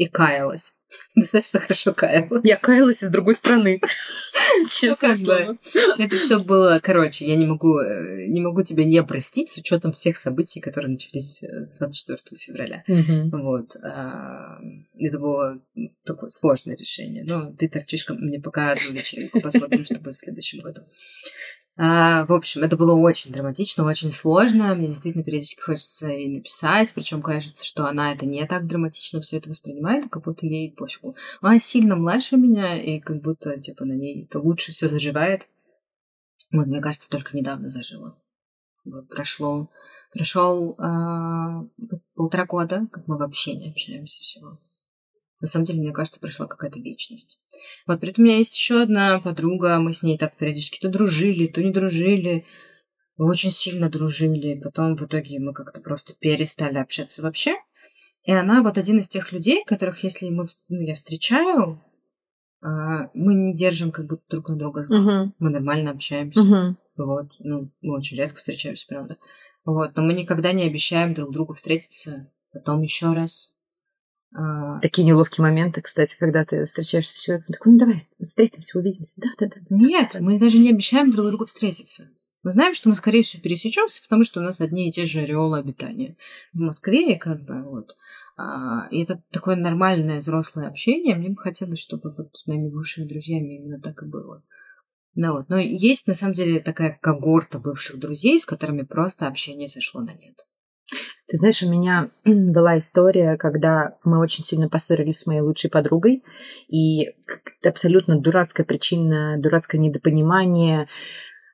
и 0.01 0.07
каялась. 0.07 0.77
Достаточно 1.15 1.61
хорошо 1.61 1.93
каялась. 1.93 2.41
Я 2.43 2.57
каялась 2.57 3.03
из 3.03 3.11
другой 3.11 3.35
страны. 3.35 3.83
Честно 4.71 5.15
слово. 5.15 5.59
Это 5.99 6.17
все 6.17 6.39
было, 6.39 6.81
короче, 6.83 7.27
я 7.27 7.37
не 7.37 7.45
могу, 7.45 7.79
э, 7.79 8.27
не 8.27 8.41
могу 8.41 8.63
тебя 8.63 8.85
не 8.85 9.03
простить 9.03 9.51
с 9.51 9.59
учетом 9.59 9.93
всех 9.93 10.17
событий, 10.17 10.61
которые 10.61 10.93
начались 10.93 11.43
э, 11.43 11.65
с 11.65 11.77
24 11.79 12.41
февраля. 12.41 12.83
Вот. 12.87 13.77
А, 13.83 14.59
это 14.99 15.19
было 15.19 15.61
такое 16.05 16.31
сложное 16.31 16.77
решение. 16.77 17.25
Но 17.29 17.53
ты 17.53 17.69
торчишь 17.69 18.07
мне 18.09 18.41
пока 18.41 18.73
одну 18.73 18.93
вечеринку, 18.93 19.43
посмотрим, 19.43 19.85
что 19.85 20.01
будет 20.01 20.15
в 20.15 20.19
следующем 20.19 20.61
году. 20.61 20.81
А, 21.83 22.27
в 22.27 22.33
общем, 22.35 22.63
это 22.63 22.77
было 22.77 22.95
очень 22.95 23.33
драматично, 23.33 23.87
очень 23.87 24.13
сложно. 24.13 24.75
Мне 24.75 24.89
действительно 24.89 25.25
периодически 25.25 25.63
хочется 25.63 26.09
ей 26.09 26.29
написать, 26.29 26.93
причем 26.93 27.23
кажется, 27.23 27.65
что 27.65 27.87
она 27.87 28.13
это 28.13 28.27
не 28.27 28.47
так 28.47 28.67
драматично 28.67 29.23
все 29.23 29.39
это 29.39 29.49
воспринимает, 29.49 30.11
как 30.11 30.25
будто 30.25 30.45
ей 30.45 30.75
пофигу. 30.75 31.17
Она 31.41 31.59
сильно 31.59 31.97
младше 31.97 32.37
меня, 32.37 32.79
и 32.79 33.01
как 33.01 33.23
будто, 33.23 33.59
типа, 33.59 33.87
на 33.87 33.95
ней 33.95 34.27
это 34.27 34.41
лучше 34.41 34.73
все 34.73 34.89
заживает. 34.89 35.49
Вот, 36.53 36.67
мне 36.67 36.83
кажется, 36.83 37.09
только 37.09 37.35
недавно 37.35 37.71
зажила. 37.71 38.23
Вот, 38.85 39.09
прошло, 39.09 39.71
прошел 40.13 40.75
а, 40.79 41.65
полтора 42.15 42.45
года, 42.45 42.89
как 42.93 43.09
мы 43.09 43.17
вообще 43.17 43.55
не 43.55 43.71
общаемся 43.71 44.21
всего. 44.21 44.59
На 45.41 45.47
самом 45.47 45.65
деле, 45.65 45.81
мне 45.81 45.93
кажется, 45.93 46.21
прошла 46.21 46.47
какая-то 46.47 46.79
вечность. 46.79 47.41
Вот, 47.87 48.01
при 48.01 48.11
этом 48.11 48.25
у 48.25 48.27
меня 48.27 48.37
есть 48.37 48.57
еще 48.57 48.83
одна 48.83 49.21
подруга, 49.21 49.79
мы 49.79 49.95
с 49.95 50.03
ней 50.03 50.19
так 50.19 50.37
периодически 50.37 50.81
то 50.81 50.89
дружили, 50.89 51.47
то 51.47 51.63
не 51.63 51.71
дружили, 51.71 52.45
очень 53.17 53.51
сильно 53.51 53.89
дружили. 53.89 54.61
Потом 54.61 54.97
в 54.97 55.05
итоге 55.05 55.39
мы 55.39 55.53
как-то 55.53 55.81
просто 55.81 56.15
перестали 56.15 56.79
общаться 56.79 57.23
вообще. 57.23 57.57
И 58.25 58.33
она 58.33 58.63
вот 58.63 58.77
один 58.77 58.99
из 58.99 59.09
тех 59.09 59.33
людей, 59.33 59.65
которых, 59.65 60.05
если 60.05 60.29
мы, 60.29 60.47
ну, 60.69 60.81
я 60.81 60.95
встречаю, 60.95 61.83
а, 62.63 63.11
мы 63.15 63.35
не 63.35 63.55
держим 63.55 63.93
как 63.93 64.07
будто 64.07 64.25
друг 64.29 64.51
на 64.51 64.57
друга. 64.57 64.87
Uh-huh. 64.91 65.33
Мы 65.39 65.51
нормально 65.51 65.93
общаемся. 65.93 66.41
Uh-huh. 66.41 66.75
Вот. 66.97 67.29
Ну, 67.39 67.73
мы 67.81 67.97
очень 67.97 68.19
редко 68.19 68.37
встречаемся, 68.37 68.87
правда. 68.87 69.17
Вот. 69.65 69.97
Но 69.97 70.03
мы 70.03 70.13
никогда 70.13 70.53
не 70.53 70.65
обещаем 70.65 71.15
друг 71.15 71.33
другу 71.33 71.55
встретиться 71.55 72.31
потом 72.53 72.83
еще 72.83 73.13
раз. 73.13 73.55
А, 74.33 74.79
Такие 74.81 75.07
неловкие 75.07 75.43
моменты, 75.43 75.83
кстати, 75.83 76.17
когда 76.19 76.45
ты 76.45 76.65
встречаешься 76.65 77.17
с 77.17 77.21
человеком, 77.21 77.53
такой, 77.53 77.73
ну 77.73 77.79
давай, 77.79 78.03
встретимся, 78.25 78.79
увидимся. 78.79 79.21
Да, 79.21 79.29
да, 79.39 79.47
да. 79.55 79.61
Нет, 79.71 80.17
мы 80.21 80.39
даже 80.39 80.59
не 80.59 80.71
обещаем 80.71 81.11
друг 81.11 81.27
другу 81.27 81.47
встретиться. 81.47 82.09
Мы 82.43 82.53
знаем, 82.53 82.73
что 82.73 82.89
мы, 82.89 82.95
скорее 82.95 83.23
всего, 83.23 83.43
пересечемся, 83.43 84.03
потому 84.03 84.25
что 84.25 84.41
у 84.41 84.43
нас 84.43 84.61
одни 84.61 84.89
и 84.89 84.93
те 84.93 85.05
же 85.05 85.21
ореолы 85.21 85.59
обитания 85.59 86.17
в 86.55 86.61
Москве, 86.61 87.15
и 87.15 87.19
как 87.19 87.43
бы 87.43 87.63
вот. 87.63 87.93
А, 88.37 88.89
и 88.91 89.03
это 89.03 89.23
такое 89.31 89.57
нормальное 89.57 90.21
взрослое 90.21 90.69
общение. 90.69 91.17
Мне 91.17 91.31
бы 91.31 91.37
хотелось, 91.37 91.81
чтобы 91.81 92.15
вот 92.17 92.35
с 92.35 92.47
моими 92.47 92.69
бывшими 92.69 93.07
друзьями 93.07 93.57
именно 93.57 93.81
так 93.81 94.03
и 94.03 94.07
было. 94.07 94.43
Ну 95.15 95.33
вот. 95.33 95.49
Но 95.51 95.59
есть, 95.59 96.07
на 96.07 96.15
самом 96.15 96.33
деле, 96.33 96.61
такая 96.61 96.99
когорта 97.03 97.59
бывших 97.59 97.99
друзей, 97.99 98.41
с 98.41 98.47
которыми 98.47 98.83
просто 98.83 99.27
общение 99.27 99.69
сошло 99.69 100.01
на 100.01 100.15
нет. 100.15 100.39
Ты 101.29 101.37
знаешь, 101.37 101.63
у 101.63 101.71
меня 101.71 102.11
была 102.25 102.79
история, 102.79 103.37
когда 103.37 103.97
мы 104.05 104.19
очень 104.19 104.43
сильно 104.43 104.69
поссорились 104.69 105.21
с 105.21 105.27
моей 105.27 105.41
лучшей 105.41 105.71
подругой, 105.71 106.25
и 106.69 107.15
абсолютно 107.65 108.19
дурацкая 108.19 108.67
причина, 108.67 109.37
дурацкое 109.39 109.81
недопонимание. 109.81 110.89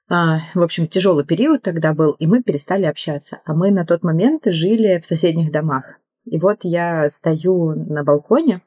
А, 0.08 0.38
в 0.54 0.62
общем, 0.62 0.86
тяжелый 0.86 1.24
период 1.24 1.62
тогда 1.62 1.92
был, 1.92 2.12
и 2.12 2.26
мы 2.26 2.42
перестали 2.42 2.84
общаться. 2.84 3.40
А 3.44 3.54
мы 3.54 3.70
на 3.70 3.84
тот 3.84 4.02
момент 4.02 4.44
жили 4.46 4.98
в 5.00 5.06
соседних 5.06 5.52
домах. 5.52 5.98
И 6.24 6.38
вот 6.38 6.60
я 6.62 7.08
стою 7.10 7.74
на 7.74 8.02
балконе, 8.02 8.62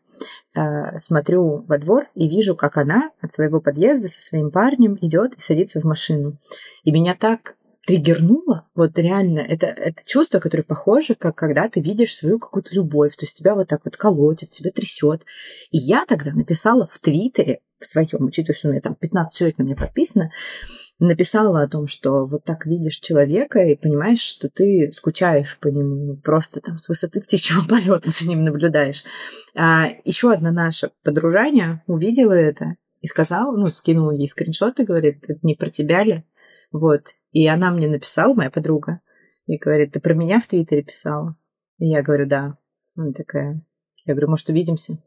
а, 0.55 0.97
смотрю 0.99 1.63
во 1.67 1.77
двор 1.77 2.07
и 2.15 2.27
вижу, 2.27 2.55
как 2.55 2.77
она 2.77 3.11
от 3.21 3.31
своего 3.31 3.61
подъезда 3.61 4.09
со 4.09 4.19
своим 4.19 4.51
парнем 4.51 4.97
идет 5.01 5.35
и 5.35 5.41
садится 5.41 5.79
в 5.79 5.85
машину. 5.85 6.37
И 6.83 6.91
меня 6.91 7.15
так 7.15 7.55
триггернуло, 7.89 8.67
вот 8.75 8.99
реально, 8.99 9.39
это, 9.39 9.65
это 9.65 10.03
чувство, 10.05 10.37
которое 10.37 10.61
похоже, 10.61 11.15
как 11.15 11.35
когда 11.35 11.67
ты 11.67 11.81
видишь 11.81 12.15
свою 12.15 12.37
какую-то 12.37 12.75
любовь, 12.75 13.15
то 13.15 13.25
есть 13.25 13.35
тебя 13.35 13.55
вот 13.55 13.67
так 13.67 13.81
вот 13.83 13.97
колотит, 13.97 14.51
тебя 14.51 14.69
трясет. 14.69 15.23
И 15.71 15.79
я 15.79 16.05
тогда 16.05 16.31
написала 16.31 16.85
в 16.85 16.99
Твиттере 16.99 17.61
в 17.79 17.87
своем, 17.87 18.25
учитывая, 18.25 18.55
что 18.55 18.67
у 18.67 18.71
меня 18.71 18.81
там 18.81 18.93
15 18.93 19.35
человек 19.35 19.57
на 19.57 19.63
меня 19.63 19.75
подписано, 19.75 20.29
написала 20.99 21.63
о 21.63 21.67
том, 21.67 21.87
что 21.87 22.27
вот 22.27 22.43
так 22.43 22.67
видишь 22.67 22.99
человека 22.99 23.57
и 23.57 23.75
понимаешь, 23.75 24.21
что 24.21 24.49
ты 24.49 24.91
скучаешь 24.95 25.57
по 25.57 25.69
нему, 25.69 26.17
просто 26.17 26.61
там 26.61 26.77
с 26.77 26.89
высоты 26.89 27.21
птичьего 27.21 27.63
полета 27.67 28.11
за 28.11 28.29
ним 28.29 28.43
наблюдаешь. 28.43 29.03
А 29.55 29.87
еще 30.05 30.31
одна 30.31 30.51
наша 30.51 30.91
подружаня 31.03 31.83
увидела 31.87 32.33
это 32.33 32.75
и 33.01 33.07
сказала, 33.07 33.57
ну, 33.57 33.65
скинула 33.67 34.11
ей 34.11 34.27
скриншот 34.27 34.79
и 34.79 34.83
говорит, 34.83 35.23
это 35.27 35.39
не 35.41 35.55
про 35.55 35.71
тебя 35.71 36.03
ли? 36.03 36.23
Вот. 36.71 37.01
И 37.31 37.47
она 37.47 37.71
мне 37.71 37.87
написала, 37.87 38.33
моя 38.33 38.49
подруга, 38.49 39.01
и 39.45 39.57
говорит, 39.57 39.93
ты 39.93 39.99
про 39.99 40.13
меня 40.13 40.39
в 40.39 40.47
Твиттере 40.47 40.83
писала? 40.83 41.35
И 41.77 41.87
я 41.87 42.01
говорю, 42.01 42.27
да. 42.27 42.57
Она 42.95 43.13
такая, 43.13 43.61
я 44.05 44.13
говорю, 44.13 44.29
может, 44.29 44.49
увидимся? 44.49 45.01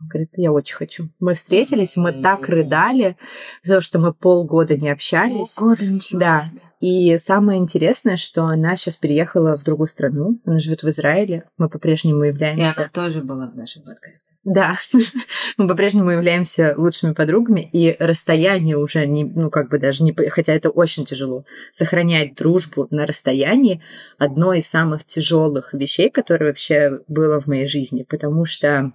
Говорит, 0.00 0.30
я 0.36 0.52
очень 0.52 0.76
хочу. 0.76 1.08
Мы 1.18 1.34
встретились, 1.34 1.96
мы 1.96 2.12
так 2.12 2.48
рыдали, 2.48 3.16
потому 3.62 3.80
что 3.80 3.98
мы 3.98 4.12
полгода 4.12 4.76
не 4.76 4.90
общались. 4.90 5.54
Полгода, 5.54 5.86
ничего 5.86 6.20
да. 6.20 6.34
себе. 6.34 6.60
И 6.80 7.18
самое 7.18 7.58
интересное, 7.58 8.16
что 8.16 8.44
она 8.44 8.76
сейчас 8.76 8.96
переехала 8.96 9.56
в 9.56 9.64
другую 9.64 9.88
страну. 9.88 10.40
Она 10.44 10.60
живет 10.60 10.84
в 10.84 10.88
Израиле. 10.90 11.44
Мы 11.56 11.68
по-прежнему 11.68 12.22
являемся... 12.22 12.62
И 12.62 12.84
она 12.84 12.88
тоже 12.92 13.20
была 13.20 13.50
в 13.50 13.56
нашем 13.56 13.82
подкасте. 13.82 14.34
Да. 14.44 14.76
Мы 15.56 15.66
по-прежнему 15.66 16.10
являемся 16.10 16.74
лучшими 16.76 17.14
подругами. 17.14 17.68
И 17.72 17.96
расстояние 17.98 18.76
уже 18.76 19.06
не... 19.06 19.24
Ну, 19.24 19.50
как 19.50 19.70
бы 19.70 19.80
даже 19.80 20.04
не... 20.04 20.14
Хотя 20.30 20.52
это 20.54 20.70
очень 20.70 21.04
тяжело. 21.04 21.44
Сохранять 21.72 22.36
дружбу 22.36 22.86
на 22.90 23.06
расстоянии 23.06 23.82
одно 24.16 24.52
из 24.52 24.68
самых 24.68 25.04
тяжелых 25.04 25.74
вещей, 25.74 26.10
которые 26.10 26.50
вообще 26.50 27.00
было 27.08 27.40
в 27.40 27.48
моей 27.48 27.66
жизни. 27.66 28.04
Потому 28.08 28.44
что 28.44 28.92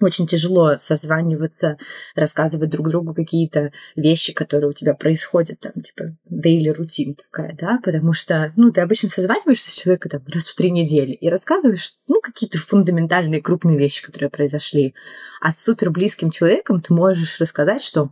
очень 0.00 0.26
тяжело 0.26 0.76
созваниваться, 0.78 1.78
рассказывать 2.14 2.70
друг 2.70 2.88
другу 2.90 3.14
какие-то 3.14 3.72
вещи, 3.94 4.32
которые 4.32 4.70
у 4.70 4.72
тебя 4.72 4.94
происходят, 4.94 5.60
там, 5.60 5.72
типа, 5.82 6.16
daily 6.30 6.70
рутин 6.72 7.14
такая, 7.14 7.56
да, 7.58 7.80
потому 7.82 8.12
что, 8.12 8.52
ну, 8.56 8.70
ты 8.70 8.80
обычно 8.80 9.08
созваниваешься 9.08 9.70
с 9.70 9.74
человеком 9.74 10.10
там 10.10 10.22
раз 10.28 10.48
в 10.48 10.56
три 10.56 10.70
недели 10.70 11.12
и 11.12 11.28
рассказываешь, 11.28 11.94
ну, 12.08 12.20
какие-то 12.20 12.58
фундаментальные 12.58 13.42
крупные 13.42 13.78
вещи, 13.78 14.04
которые 14.04 14.30
произошли. 14.30 14.94
А 15.40 15.52
с 15.52 15.62
супер 15.62 15.90
близким 15.90 16.30
человеком 16.30 16.80
ты 16.80 16.92
можешь 16.92 17.40
рассказать, 17.40 17.82
что 17.82 18.10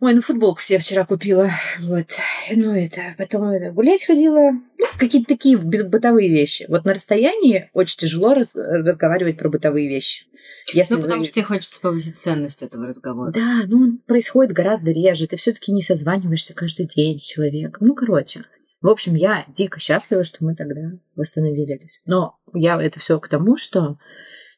Ой, 0.00 0.12
ну 0.12 0.20
футболку 0.20 0.60
себе 0.60 0.78
вчера 0.78 1.06
купила. 1.06 1.48
Вот. 1.80 2.06
Ну, 2.50 2.74
это, 2.74 3.14
потом 3.16 3.48
это, 3.48 3.70
гулять 3.70 4.04
ходила. 4.04 4.50
Ну, 4.50 4.86
какие-то 4.98 5.28
такие 5.28 5.56
бытовые 5.56 6.28
вещи. 6.28 6.66
Вот 6.68 6.84
на 6.84 6.94
расстоянии 6.94 7.70
очень 7.72 7.98
тяжело 7.98 8.34
раз, 8.34 8.54
разговаривать 8.54 9.38
про 9.38 9.48
бытовые 9.48 9.88
вещи. 9.88 10.26
Если 10.72 10.94
ну, 10.94 11.02
потому 11.02 11.18
вы... 11.18 11.24
что 11.24 11.34
тебе 11.34 11.44
хочется 11.44 11.80
повысить 11.80 12.18
ценность 12.18 12.62
этого 12.62 12.86
разговора. 12.86 13.30
Да, 13.32 13.64
ну 13.66 13.82
он 13.82 13.98
происходит 13.98 14.52
гораздо 14.52 14.90
реже. 14.90 15.26
Ты 15.26 15.36
все-таки 15.36 15.72
не 15.72 15.82
созваниваешься 15.82 16.54
каждый 16.54 16.86
день 16.86 17.18
с 17.18 17.22
человеком. 17.22 17.86
Ну, 17.86 17.94
короче. 17.94 18.44
В 18.80 18.88
общем, 18.88 19.14
я 19.14 19.46
дико 19.48 19.80
счастлива, 19.80 20.24
что 20.24 20.44
мы 20.44 20.54
тогда 20.54 20.92
восстановили 21.16 21.74
это 21.74 21.86
все. 21.86 22.00
Но 22.06 22.38
я 22.52 22.80
это 22.80 23.00
все 23.00 23.18
к 23.18 23.28
тому, 23.28 23.56
что 23.56 23.98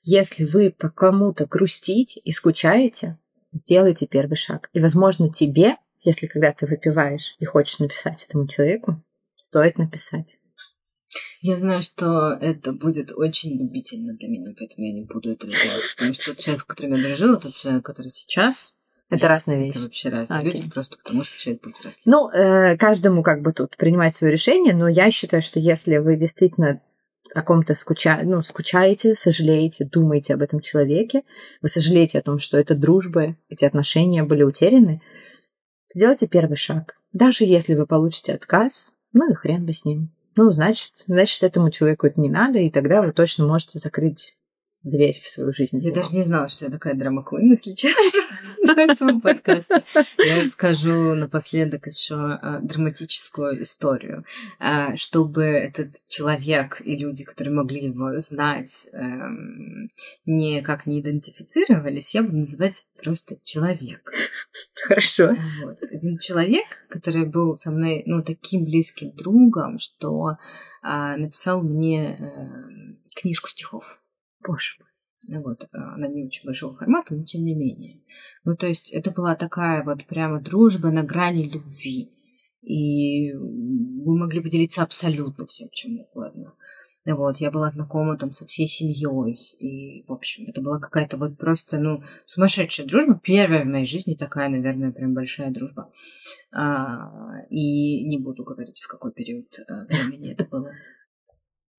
если 0.03 0.45
вы 0.45 0.71
по 0.71 0.89
кому-то 0.89 1.47
грустите 1.47 2.21
и 2.21 2.33
скучаете, 2.33 3.19
сделайте 3.53 4.07
первый 4.07 4.37
шаг. 4.37 4.69
И, 4.73 4.81
возможно, 4.81 5.33
тебе, 5.33 5.77
если 6.03 6.27
когда 6.27 6.53
ты 6.53 6.67
выпиваешь 6.67 7.37
и 7.39 7.45
хочешь 7.45 7.79
написать 7.79 8.25
этому 8.29 8.47
человеку, 8.47 9.03
стоит 9.33 9.79
написать. 9.79 10.39
Я 11.41 11.59
знаю, 11.59 11.83
что 11.83 12.33
это 12.41 12.73
будет 12.73 13.13
очень 13.13 13.59
губительно 13.59 14.15
для 14.15 14.29
меня, 14.29 14.53
поэтому 14.59 14.87
я 14.87 14.93
не 14.93 15.05
буду 15.05 15.31
это 15.31 15.47
делать. 15.47 15.95
Потому 15.97 16.15
что 16.15 16.27
тот 16.27 16.39
человек, 16.39 16.61
с 16.63 16.65
которым 16.65 16.97
я 16.97 17.03
дружила, 17.03 17.37
тот 17.37 17.55
человек, 17.55 17.85
который 17.85 18.09
сейчас, 18.09 18.75
это 19.09 19.29
разные 19.29 19.67
вещи. 19.67 19.77
Это 19.77 19.81
вообще 19.85 20.09
разные 20.09 20.41
okay. 20.41 20.53
люди, 20.53 20.71
просто 20.71 20.99
потому 20.99 21.23
что 21.23 21.39
человек 21.39 21.63
повзрослел. 21.63 22.13
Ну, 22.13 22.31
э, 22.31 22.77
каждому 22.77 23.23
как 23.23 23.43
бы 23.43 23.53
тут 23.53 23.77
принимать 23.77 24.17
свое 24.17 24.33
решение, 24.33 24.75
но 24.75 24.89
я 24.89 25.11
считаю, 25.13 25.43
что 25.43 25.61
если 25.61 25.99
вы 25.99 26.17
действительно 26.17 26.81
о 27.33 27.43
ком-то 27.43 27.75
скуча... 27.75 28.21
ну, 28.25 28.43
скучаете, 28.43 29.15
сожалеете, 29.15 29.85
думаете 29.85 30.35
об 30.35 30.43
этом 30.43 30.61
человеке, 30.61 31.23
вы 31.63 31.69
сожалеете 31.69 32.19
о 32.19 32.23
том, 32.23 32.39
что 32.39 32.59
это 32.59 32.75
дружба, 32.75 33.37
эти 33.49 33.65
отношения 33.65 34.25
были 34.25 34.43
утеряны, 34.43 35.03
сделайте 35.95 36.27
первый 36.27 36.57
шаг. 36.57 36.97
Даже 37.13 37.45
если 37.45 37.75
вы 37.75 37.87
получите 37.87 38.33
отказ, 38.33 38.93
ну 39.13 39.31
и 39.31 39.35
хрен 39.35 39.65
бы 39.65 39.73
с 39.73 39.85
ним. 39.85 40.16
Ну, 40.37 40.51
значит, 40.51 41.05
значит, 41.07 41.43
этому 41.43 41.71
человеку 41.71 42.07
это 42.07 42.21
не 42.21 42.29
надо, 42.29 42.59
и 42.59 42.71
тогда 42.71 43.01
вы 43.01 43.13
точно 43.13 43.47
можете 43.47 43.79
закрыть 43.79 44.37
дверь 44.87 45.21
в 45.23 45.29
свою 45.29 45.53
жизнь. 45.53 45.81
Я 45.81 45.93
даже 45.93 46.15
не 46.15 46.23
знала, 46.23 46.49
что 46.49 46.65
я 46.65 46.71
такая 46.71 46.95
драма 46.95 47.23
Куин, 47.23 47.51
если 47.51 47.73
честно, 47.73 48.21
до 48.65 48.81
этого 48.81 49.21
подкаста. 49.21 49.83
Я 50.19 50.43
расскажу 50.43 51.15
напоследок 51.15 51.87
еще 51.87 52.15
а, 52.15 52.61
драматическую 52.61 53.63
историю, 53.63 54.25
а, 54.61 54.97
чтобы 54.97 55.43
этот 55.43 55.97
человек 56.09 56.81
и 56.85 56.97
люди, 56.97 57.25
которые 57.25 57.55
могли 57.55 57.87
его 57.87 58.17
знать, 58.19 58.89
эм, 58.93 59.89
никак 60.25 60.87
не 60.87 61.01
идентифицировались, 61.01 62.15
я 62.15 62.23
буду 62.23 62.39
называть 62.39 62.87
просто 63.03 63.37
человек. 63.43 64.13
Хорошо. 64.87 65.37
Вот. 65.65 65.79
Один 65.91 66.19
человек, 66.19 66.67
который 66.89 67.27
был 67.27 67.57
со 67.57 67.73
мной, 67.73 68.05
ну, 68.07 68.23
таким 68.23 68.65
близким 68.65 69.11
другом, 69.17 69.79
что 69.79 70.37
а, 70.83 71.17
написал 71.17 71.63
мне 71.63 72.17
э, 72.17 73.21
книжку 73.21 73.49
стихов. 73.49 74.01
Боже 74.45 74.75
мой. 74.79 75.43
Вот, 75.43 75.65
э, 75.65 75.67
она 75.73 76.09
не 76.09 76.25
очень 76.25 76.45
большого 76.45 76.73
формата, 76.73 77.15
но 77.15 77.25
тем 77.25 77.45
не 77.45 77.55
менее. 77.55 78.03
Ну, 78.45 78.57
то 78.57 78.67
есть 78.67 78.93
это 78.93 79.11
была 79.11 79.35
такая 79.35 79.83
вот 79.83 80.07
прямо 80.07 80.41
дружба 80.41 80.91
на 80.91 81.03
грани 81.03 81.49
любви. 81.49 82.13
И 82.63 83.33
мы 83.33 84.19
могли 84.19 84.41
поделиться 84.41 84.83
абсолютно 84.83 85.47
всем, 85.47 85.69
чем 85.73 86.01
угодно. 86.01 86.55
Вот, 87.05 87.37
я 87.37 87.53
была 87.53 87.71
знакома 87.71 88.19
там 88.19 88.33
со 88.33 88.47
всей 88.47 88.67
семьей. 88.67 89.39
И, 89.61 90.05
в 90.09 90.13
общем, 90.13 90.47
это 90.49 90.61
была 90.61 90.81
какая-то 90.81 91.17
вот 91.17 91.39
просто, 91.39 91.79
ну, 91.79 92.03
сумасшедшая 92.27 92.87
дружба. 92.87 93.21
Первая 93.23 93.63
в 93.63 93.69
моей 93.69 93.87
жизни 93.87 94.15
такая, 94.15 94.49
наверное, 94.49 94.91
прям 94.91 95.15
большая 95.15 95.53
дружба. 95.53 95.93
А, 96.53 97.45
и 97.49 98.05
не 98.05 98.19
буду 98.19 98.43
говорить, 98.43 98.81
в 98.81 98.89
какой 98.89 99.13
период 99.13 99.47
а, 99.69 99.85
времени 99.85 100.33
это 100.33 100.45
было. 100.45 100.73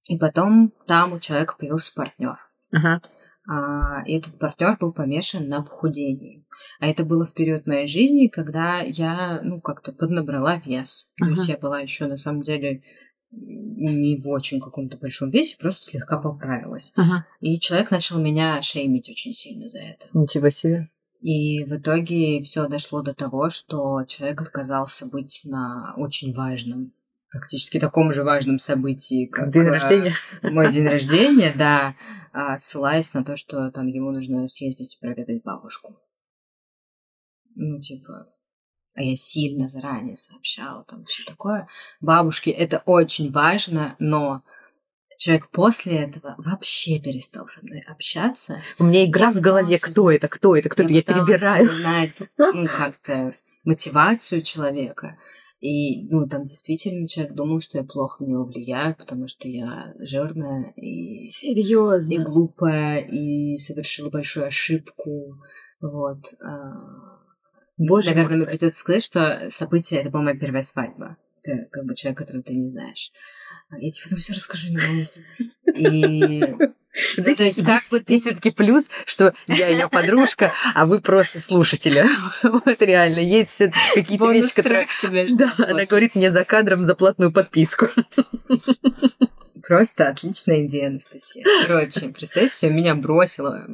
И 0.08 0.18
потом 0.18 0.74
там 0.88 1.12
у 1.12 1.20
человека 1.20 1.56
появился 1.60 1.94
партнер. 1.94 2.38
Ага. 2.72 3.02
А, 3.50 4.04
этот 4.06 4.38
партнер 4.40 4.78
был 4.80 4.92
помешан 4.92 5.48
на 5.48 5.62
похудении. 5.62 6.46
А 6.80 6.88
это 6.88 7.06
было 7.06 7.26
в 7.26 7.34
период 7.34 7.66
моей 7.66 7.88
жизни, 7.88 8.28
когда 8.28 8.80
я, 8.82 9.40
ну, 9.42 9.62
как-то 9.62 9.94
поднабрала 9.94 10.58
вес. 10.58 11.10
Ага. 11.22 11.30
То 11.30 11.38
есть 11.38 11.50
я 11.50 11.58
была 11.58 11.80
еще 11.80 12.08
на 12.08 12.18
самом 12.18 12.42
деле 12.42 12.84
не 13.32 14.18
в 14.18 14.28
очень 14.28 14.60
каком-то 14.60 14.98
большом 14.98 15.30
весе, 15.30 15.58
просто 15.60 15.92
слегка 15.92 16.18
поправилась. 16.18 16.94
Ага. 16.96 17.26
И 17.40 17.60
человек 17.60 17.92
начал 17.92 18.20
меня 18.20 18.62
шеймить 18.62 19.10
очень 19.10 19.34
сильно 19.34 19.68
за 19.70 19.80
это. 19.80 20.08
Ничего 20.14 20.50
себе. 20.50 20.90
И 21.22 21.64
в 21.64 21.76
итоге 21.76 22.42
все 22.42 22.68
дошло 22.68 23.02
до 23.02 23.14
того, 23.14 23.50
что 23.50 24.04
человек 24.06 24.42
отказался 24.42 25.06
быть 25.08 25.42
на 25.46 25.94
очень 25.98 26.34
важном 26.34 26.94
практически 27.32 27.80
таком 27.80 28.14
же 28.14 28.24
важном 28.24 28.60
событии, 28.60 29.26
как 29.28 29.52
день 29.52 29.64
рождения. 29.64 30.16
мой 30.42 30.72
день 30.72 30.88
рождения, 30.90 31.54
да, 31.56 31.96
а, 32.34 32.58
ссылаясь 32.58 33.14
на 33.14 33.24
то, 33.24 33.36
что 33.36 33.72
там 33.72 33.88
ему 33.88 34.12
нужно 34.12 34.48
съездить 34.48 34.98
проведать 35.02 35.44
бабушку. 35.44 35.98
Ну, 37.56 37.80
типа, 37.80 38.28
а 38.94 39.02
я 39.02 39.16
сильно 39.16 39.70
заранее 39.70 40.18
сообщала 40.18 40.84
там 40.84 41.04
все 41.06 41.24
такое. 41.24 41.68
Бабушке 42.02 42.52
это 42.52 42.82
очень 42.86 43.32
важно, 43.32 43.96
но 44.00 44.44
человек 45.18 45.50
после 45.50 45.98
этого 46.04 46.36
вообще 46.38 47.00
перестал 47.00 47.48
со 47.48 47.64
мной 47.64 47.82
общаться. 47.88 48.62
У 48.80 48.86
меня 48.86 49.06
игра 49.06 49.28
я 49.28 49.32
в 49.32 49.42
голове, 49.42 49.78
кто 49.80 50.12
это, 50.12 50.28
кто 50.28 50.56
это, 50.56 50.70
кто 50.70 50.84
это, 50.84 50.94
я 50.94 51.02
перебираю. 51.02 51.68
знать, 51.68 52.30
ну, 52.38 52.66
как-то 52.68 53.34
мотивацию 53.64 54.42
человека. 54.42 55.18
И, 55.60 56.08
ну, 56.10 56.28
там 56.28 56.46
действительно 56.46 57.08
человек 57.08 57.34
думал, 57.34 57.60
что 57.62 57.80
я 57.80 57.84
плохо 57.84 58.24
на 58.24 58.30
него 58.30 58.46
влияю, 58.46 58.96
потому 58.96 59.28
что 59.28 59.48
я 59.48 59.94
жирная 59.98 60.72
и... 60.76 61.28
Серьезно? 61.30 62.14
И 62.14 62.18
глупая, 62.20 63.00
и 63.00 63.58
совершила 63.58 64.12
большую 64.12 64.46
ошибку. 64.46 65.40
Вот. 65.82 66.20
А, 66.44 66.74
Боже 67.78 68.10
Наверное, 68.10 68.38
мой. 68.38 68.46
мне 68.46 68.58
придется 68.58 68.80
сказать, 68.80 69.04
что 69.04 69.48
событие 69.50 70.02
это 70.02 70.12
была 70.12 70.24
моя 70.24 70.38
первая 70.38 70.62
свадьба. 70.62 71.18
Ты 71.44 71.68
как 71.72 71.86
бы 71.86 71.96
человек, 71.96 72.20
которого 72.20 72.44
ты 72.44 72.56
не 72.56 72.70
знаешь. 72.70 73.12
А 73.70 73.80
я 73.80 73.92
тебе 73.92 74.04
потом 74.04 74.20
все 74.20 74.34
расскажу, 74.34 74.70
не 74.70 74.78
волнуйся. 74.78 75.22
И 75.76 76.56
ну, 77.18 77.36
то 77.36 77.44
есть 77.44 77.66
как 77.66 77.84
бы 77.90 78.00
ты 78.00 78.20
все-таки 78.20 78.52
плюс, 78.52 78.86
что 79.06 79.34
я 79.48 79.68
ее 79.68 79.88
подружка, 79.92 80.54
а 80.74 80.86
вы 80.86 81.02
просто 81.02 81.40
слушатели. 81.40 82.06
Вот 82.44 82.82
реально, 82.82 83.20
есть 83.20 83.52
все-таки 83.52 83.80
какие-то 83.96 84.32
вещи, 84.32 84.54
которые... 84.54 84.88
Да, 85.38 85.54
она 85.58 85.86
говорит 85.86 86.16
мне 86.16 86.32
за 86.32 86.44
кадром 86.44 86.84
за 86.84 86.96
платную 86.96 87.32
подписку. 87.32 87.88
Просто 89.68 90.10
отличная 90.10 90.66
идея, 90.66 90.88
Анастасия. 90.88 91.46
Короче, 91.66 92.10
представьте 92.10 92.56
себе, 92.56 92.72
меня 92.72 92.96
бросила 92.96 93.68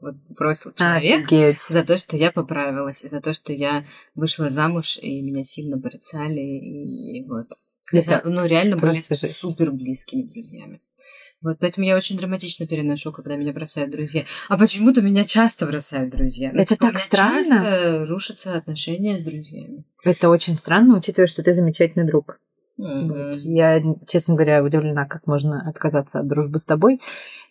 вот 0.00 0.16
бросил 0.28 0.72
человек 0.72 1.26
Офигеть. 1.26 1.60
за 1.60 1.84
то, 1.84 1.96
что 1.96 2.16
я 2.16 2.30
поправилась, 2.30 3.02
и 3.02 3.08
за 3.08 3.20
то, 3.20 3.32
что 3.32 3.52
я 3.52 3.86
вышла 4.14 4.50
замуж, 4.50 4.98
и 5.00 5.22
меня 5.22 5.44
сильно 5.44 5.80
порицали, 5.80 6.40
и 6.40 7.24
вот. 7.26 7.48
Это, 7.90 8.20
ну, 8.24 8.44
реально 8.44 8.76
были 8.76 8.94
жесть. 8.94 9.36
супер 9.36 9.72
близкими 9.72 10.22
друзьями. 10.22 10.82
Вот, 11.40 11.58
поэтому 11.60 11.86
я 11.86 11.96
очень 11.96 12.18
драматично 12.18 12.66
переношу, 12.66 13.12
когда 13.12 13.36
меня 13.36 13.52
бросают 13.52 13.92
друзья. 13.92 14.24
А 14.48 14.58
почему-то 14.58 15.02
меня 15.02 15.24
часто 15.24 15.66
бросают 15.66 16.10
друзья. 16.10 16.50
Ну, 16.52 16.60
это 16.60 16.74
типа, 16.74 16.88
так 16.88 16.98
странно. 16.98 17.42
Часто 17.42 18.06
рушатся 18.06 18.56
отношения 18.56 19.18
с 19.18 19.22
друзьями. 19.22 19.84
Это 20.04 20.30
очень 20.30 20.56
странно, 20.56 20.98
учитывая, 20.98 21.28
что 21.28 21.44
ты 21.44 21.54
замечательный 21.54 22.06
друг. 22.06 22.40
Mm-hmm. 22.80 23.34
Я, 23.34 23.82
честно 24.06 24.34
говоря, 24.34 24.62
удивлена, 24.62 25.04
как 25.06 25.26
можно 25.26 25.68
отказаться 25.68 26.20
от 26.20 26.28
дружбы 26.28 26.58
с 26.58 26.64
тобой. 26.64 27.00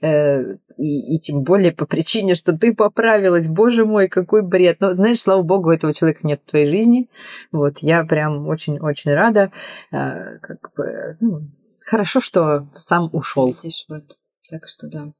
Э, 0.01 0.55
и, 0.77 1.15
и 1.15 1.19
тем 1.19 1.43
более 1.43 1.73
по 1.73 1.85
причине, 1.85 2.35
что 2.35 2.57
ты 2.57 2.73
поправилась. 2.73 3.49
Боже 3.49 3.85
мой, 3.85 4.07
какой 4.07 4.41
бред. 4.41 4.77
Но, 4.79 4.95
знаешь, 4.95 5.19
слава 5.19 5.43
богу, 5.43 5.71
этого 5.71 5.93
человека 5.93 6.21
нет 6.23 6.41
в 6.45 6.49
твоей 6.49 6.69
жизни. 6.69 7.09
Вот, 7.51 7.79
я 7.79 8.05
прям 8.05 8.47
очень-очень 8.47 9.13
рада. 9.13 9.51
Э, 9.91 10.39
как 10.39 10.71
бы, 10.75 11.17
ну, 11.19 11.41
хорошо, 11.87 12.21
что 12.21 12.67
сам 12.77 13.09
ушел. 13.13 13.55
Видишь, 13.63 13.85
вот. 13.89 14.17
Так 14.49 14.67
что 14.67 14.87
да. 14.87 15.13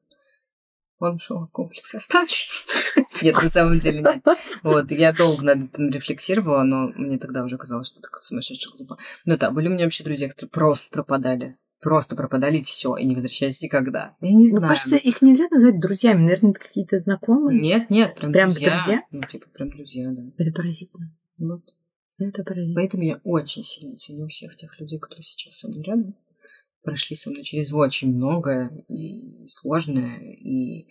Он 0.99 1.15
ушел, 1.15 1.43
а 1.43 1.47
комплексы 1.47 1.95
остались. 1.95 2.65
Нет, 3.21 3.35
на 3.35 3.49
самом 3.49 3.79
деле 3.79 4.01
нет. 4.01 4.23
Вот, 4.63 4.89
я 4.89 5.13
долго 5.13 5.43
над 5.43 5.73
этим 5.73 5.91
рефлексировала, 5.91 6.63
но 6.63 6.87
мне 6.95 7.19
тогда 7.19 7.43
уже 7.43 7.57
казалось, 7.57 7.87
что 7.87 7.99
это 7.99 8.09
сумасшедшая 8.21 8.73
глупо. 8.75 8.97
Ну 9.25 9.37
да, 9.37 9.51
были 9.51 9.67
у 9.67 9.71
меня 9.71 9.83
вообще 9.83 10.03
друзья, 10.03 10.27
которые 10.27 10.49
просто 10.49 10.87
пропадали. 10.89 11.57
Просто 11.81 12.15
пропадали 12.15 12.57
и 12.57 12.63
все, 12.63 12.95
и 12.95 13.05
не 13.05 13.13
возвращались 13.13 13.61
никогда. 13.61 14.15
Я 14.21 14.33
не 14.33 14.49
знаю. 14.49 14.61
Мне 14.61 14.69
кажется, 14.69 14.95
их 14.95 15.21
нельзя 15.21 15.47
назвать 15.51 15.79
друзьями. 15.79 16.23
Наверное, 16.23 16.51
это 16.51 16.59
какие-то 16.59 16.99
знакомые. 16.99 17.59
Нет, 17.59 17.89
нет, 17.91 18.15
прям, 18.15 18.31
прям 18.31 18.49
друзья. 18.49 18.69
друзья. 18.71 19.03
Ну, 19.11 19.21
типа, 19.23 19.47
прям 19.53 19.69
друзья, 19.69 20.09
да. 20.09 20.23
Это 20.37 20.51
поразительно. 20.51 21.15
Вот. 21.37 21.61
Это 22.17 22.43
поразительно. 22.43 22.81
Поэтому 22.81 23.03
я 23.03 23.21
очень 23.23 23.63
сильно 23.63 23.95
ценю 23.95 24.27
всех 24.27 24.55
тех 24.55 24.79
людей, 24.79 24.97
которые 24.97 25.23
сейчас 25.23 25.59
со 25.59 25.67
мной 25.67 25.83
рядом 25.83 26.15
прошли 26.87 27.17
со 27.17 27.29
мной 27.29 27.43
через 27.43 27.73
очень 27.73 28.15
многое 28.15 28.69
и 28.87 29.45
сложное, 29.49 30.19
и 30.19 30.87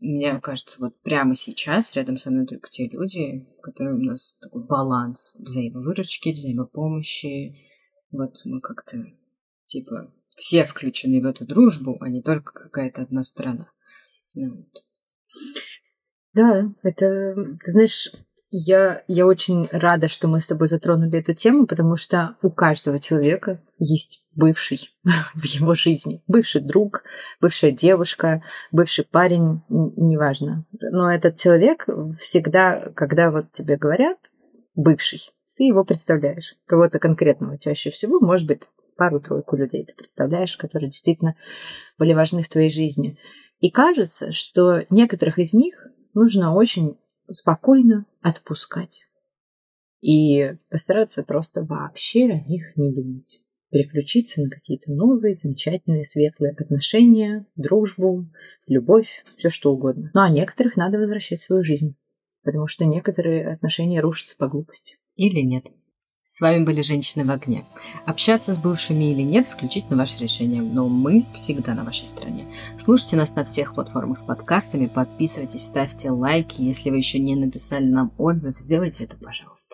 мне 0.00 0.38
кажется, 0.40 0.76
вот 0.80 1.00
прямо 1.00 1.34
сейчас 1.34 1.96
рядом 1.96 2.18
со 2.18 2.30
мной 2.30 2.46
только 2.46 2.68
те 2.68 2.88
люди, 2.88 3.48
которые 3.62 3.96
у 3.96 4.02
нас 4.02 4.36
такой 4.38 4.66
баланс 4.66 5.36
взаимовыручки, 5.36 6.32
взаимопомощи. 6.32 7.56
Вот 8.10 8.34
мы 8.44 8.60
как-то 8.60 9.06
типа, 9.64 10.12
все 10.36 10.64
включены 10.64 11.22
в 11.22 11.26
эту 11.26 11.46
дружбу, 11.46 11.96
а 12.00 12.10
не 12.10 12.20
только 12.20 12.52
какая-то 12.52 13.00
одна 13.00 13.22
страна. 13.22 13.70
Ну, 14.34 14.56
вот. 14.56 14.84
Да, 16.34 16.70
это, 16.82 17.34
ты 17.64 17.72
знаешь, 17.72 18.12
я, 18.54 19.02
я 19.08 19.26
очень 19.26 19.66
рада, 19.72 20.08
что 20.08 20.28
мы 20.28 20.40
с 20.42 20.46
тобой 20.46 20.68
затронули 20.68 21.18
эту 21.18 21.32
тему, 21.32 21.66
потому 21.66 21.96
что 21.96 22.36
у 22.42 22.50
каждого 22.50 23.00
человека 23.00 23.62
есть 23.78 24.26
бывший 24.34 24.90
в 25.34 25.44
его 25.44 25.74
жизни. 25.74 26.22
Бывший 26.26 26.60
друг, 26.60 27.02
бывшая 27.40 27.72
девушка, 27.72 28.42
бывший 28.70 29.06
парень, 29.06 29.62
неважно. 29.70 30.66
Но 30.70 31.10
этот 31.10 31.38
человек 31.38 31.86
всегда, 32.20 32.90
когда 32.94 33.30
вот 33.30 33.50
тебе 33.52 33.76
говорят 33.76 34.18
бывший, 34.74 35.30
ты 35.56 35.64
его 35.64 35.82
представляешь. 35.82 36.54
Кого-то 36.66 36.98
конкретного 36.98 37.58
чаще 37.58 37.90
всего, 37.90 38.20
может 38.20 38.46
быть, 38.46 38.62
пару-тройку 38.98 39.56
людей 39.56 39.86
ты 39.86 39.94
представляешь, 39.94 40.58
которые 40.58 40.90
действительно 40.90 41.36
были 41.98 42.12
важны 42.12 42.42
в 42.42 42.48
твоей 42.50 42.70
жизни. 42.70 43.18
И 43.60 43.70
кажется, 43.70 44.30
что 44.32 44.84
некоторых 44.90 45.38
из 45.38 45.54
них 45.54 45.86
нужно 46.12 46.54
очень 46.54 46.98
спокойно 47.30 48.06
отпускать. 48.20 49.06
И 50.00 50.56
постараться 50.68 51.22
просто 51.22 51.64
вообще 51.64 52.26
о 52.26 52.40
них 52.40 52.76
не 52.76 52.92
думать. 52.92 53.40
Переключиться 53.70 54.42
на 54.42 54.50
какие-то 54.50 54.92
новые, 54.92 55.32
замечательные, 55.32 56.04
светлые 56.04 56.52
отношения, 56.52 57.46
дружбу, 57.56 58.28
любовь, 58.66 59.24
все 59.36 59.48
что 59.48 59.72
угодно. 59.72 60.10
Ну 60.12 60.20
а 60.20 60.28
некоторых 60.28 60.76
надо 60.76 60.98
возвращать 60.98 61.40
в 61.40 61.44
свою 61.44 61.62
жизнь. 61.62 61.96
Потому 62.42 62.66
что 62.66 62.84
некоторые 62.84 63.52
отношения 63.52 64.00
рушатся 64.00 64.36
по 64.36 64.48
глупости. 64.48 64.96
Или 65.14 65.40
нет. 65.40 65.66
С 66.24 66.40
вами 66.40 66.64
были 66.64 66.82
«Женщины 66.82 67.24
в 67.24 67.30
огне». 67.30 67.64
Общаться 68.06 68.54
с 68.54 68.58
бывшими 68.58 69.12
или 69.12 69.22
нет– 69.22 69.48
исключительно 69.48 69.96
ваше 69.96 70.18
решение, 70.18 70.62
но 70.62 70.88
мы 70.88 71.26
всегда 71.34 71.74
на 71.74 71.84
вашей 71.84 72.06
стороне. 72.06 72.46
Слушайте 72.82 73.16
нас 73.16 73.34
на 73.34 73.44
всех 73.44 73.74
платформах 73.74 74.18
с 74.18 74.22
подкастами, 74.22 74.86
подписывайтесь, 74.86 75.66
ставьте 75.66 76.10
лайки. 76.10 76.62
Если 76.62 76.90
вы 76.90 76.96
еще 76.96 77.18
не 77.18 77.34
написали 77.34 77.86
нам 77.86 78.12
отзыв, 78.18 78.58
сделайте 78.58 79.04
это, 79.04 79.16
пожалуйста. 79.16 79.71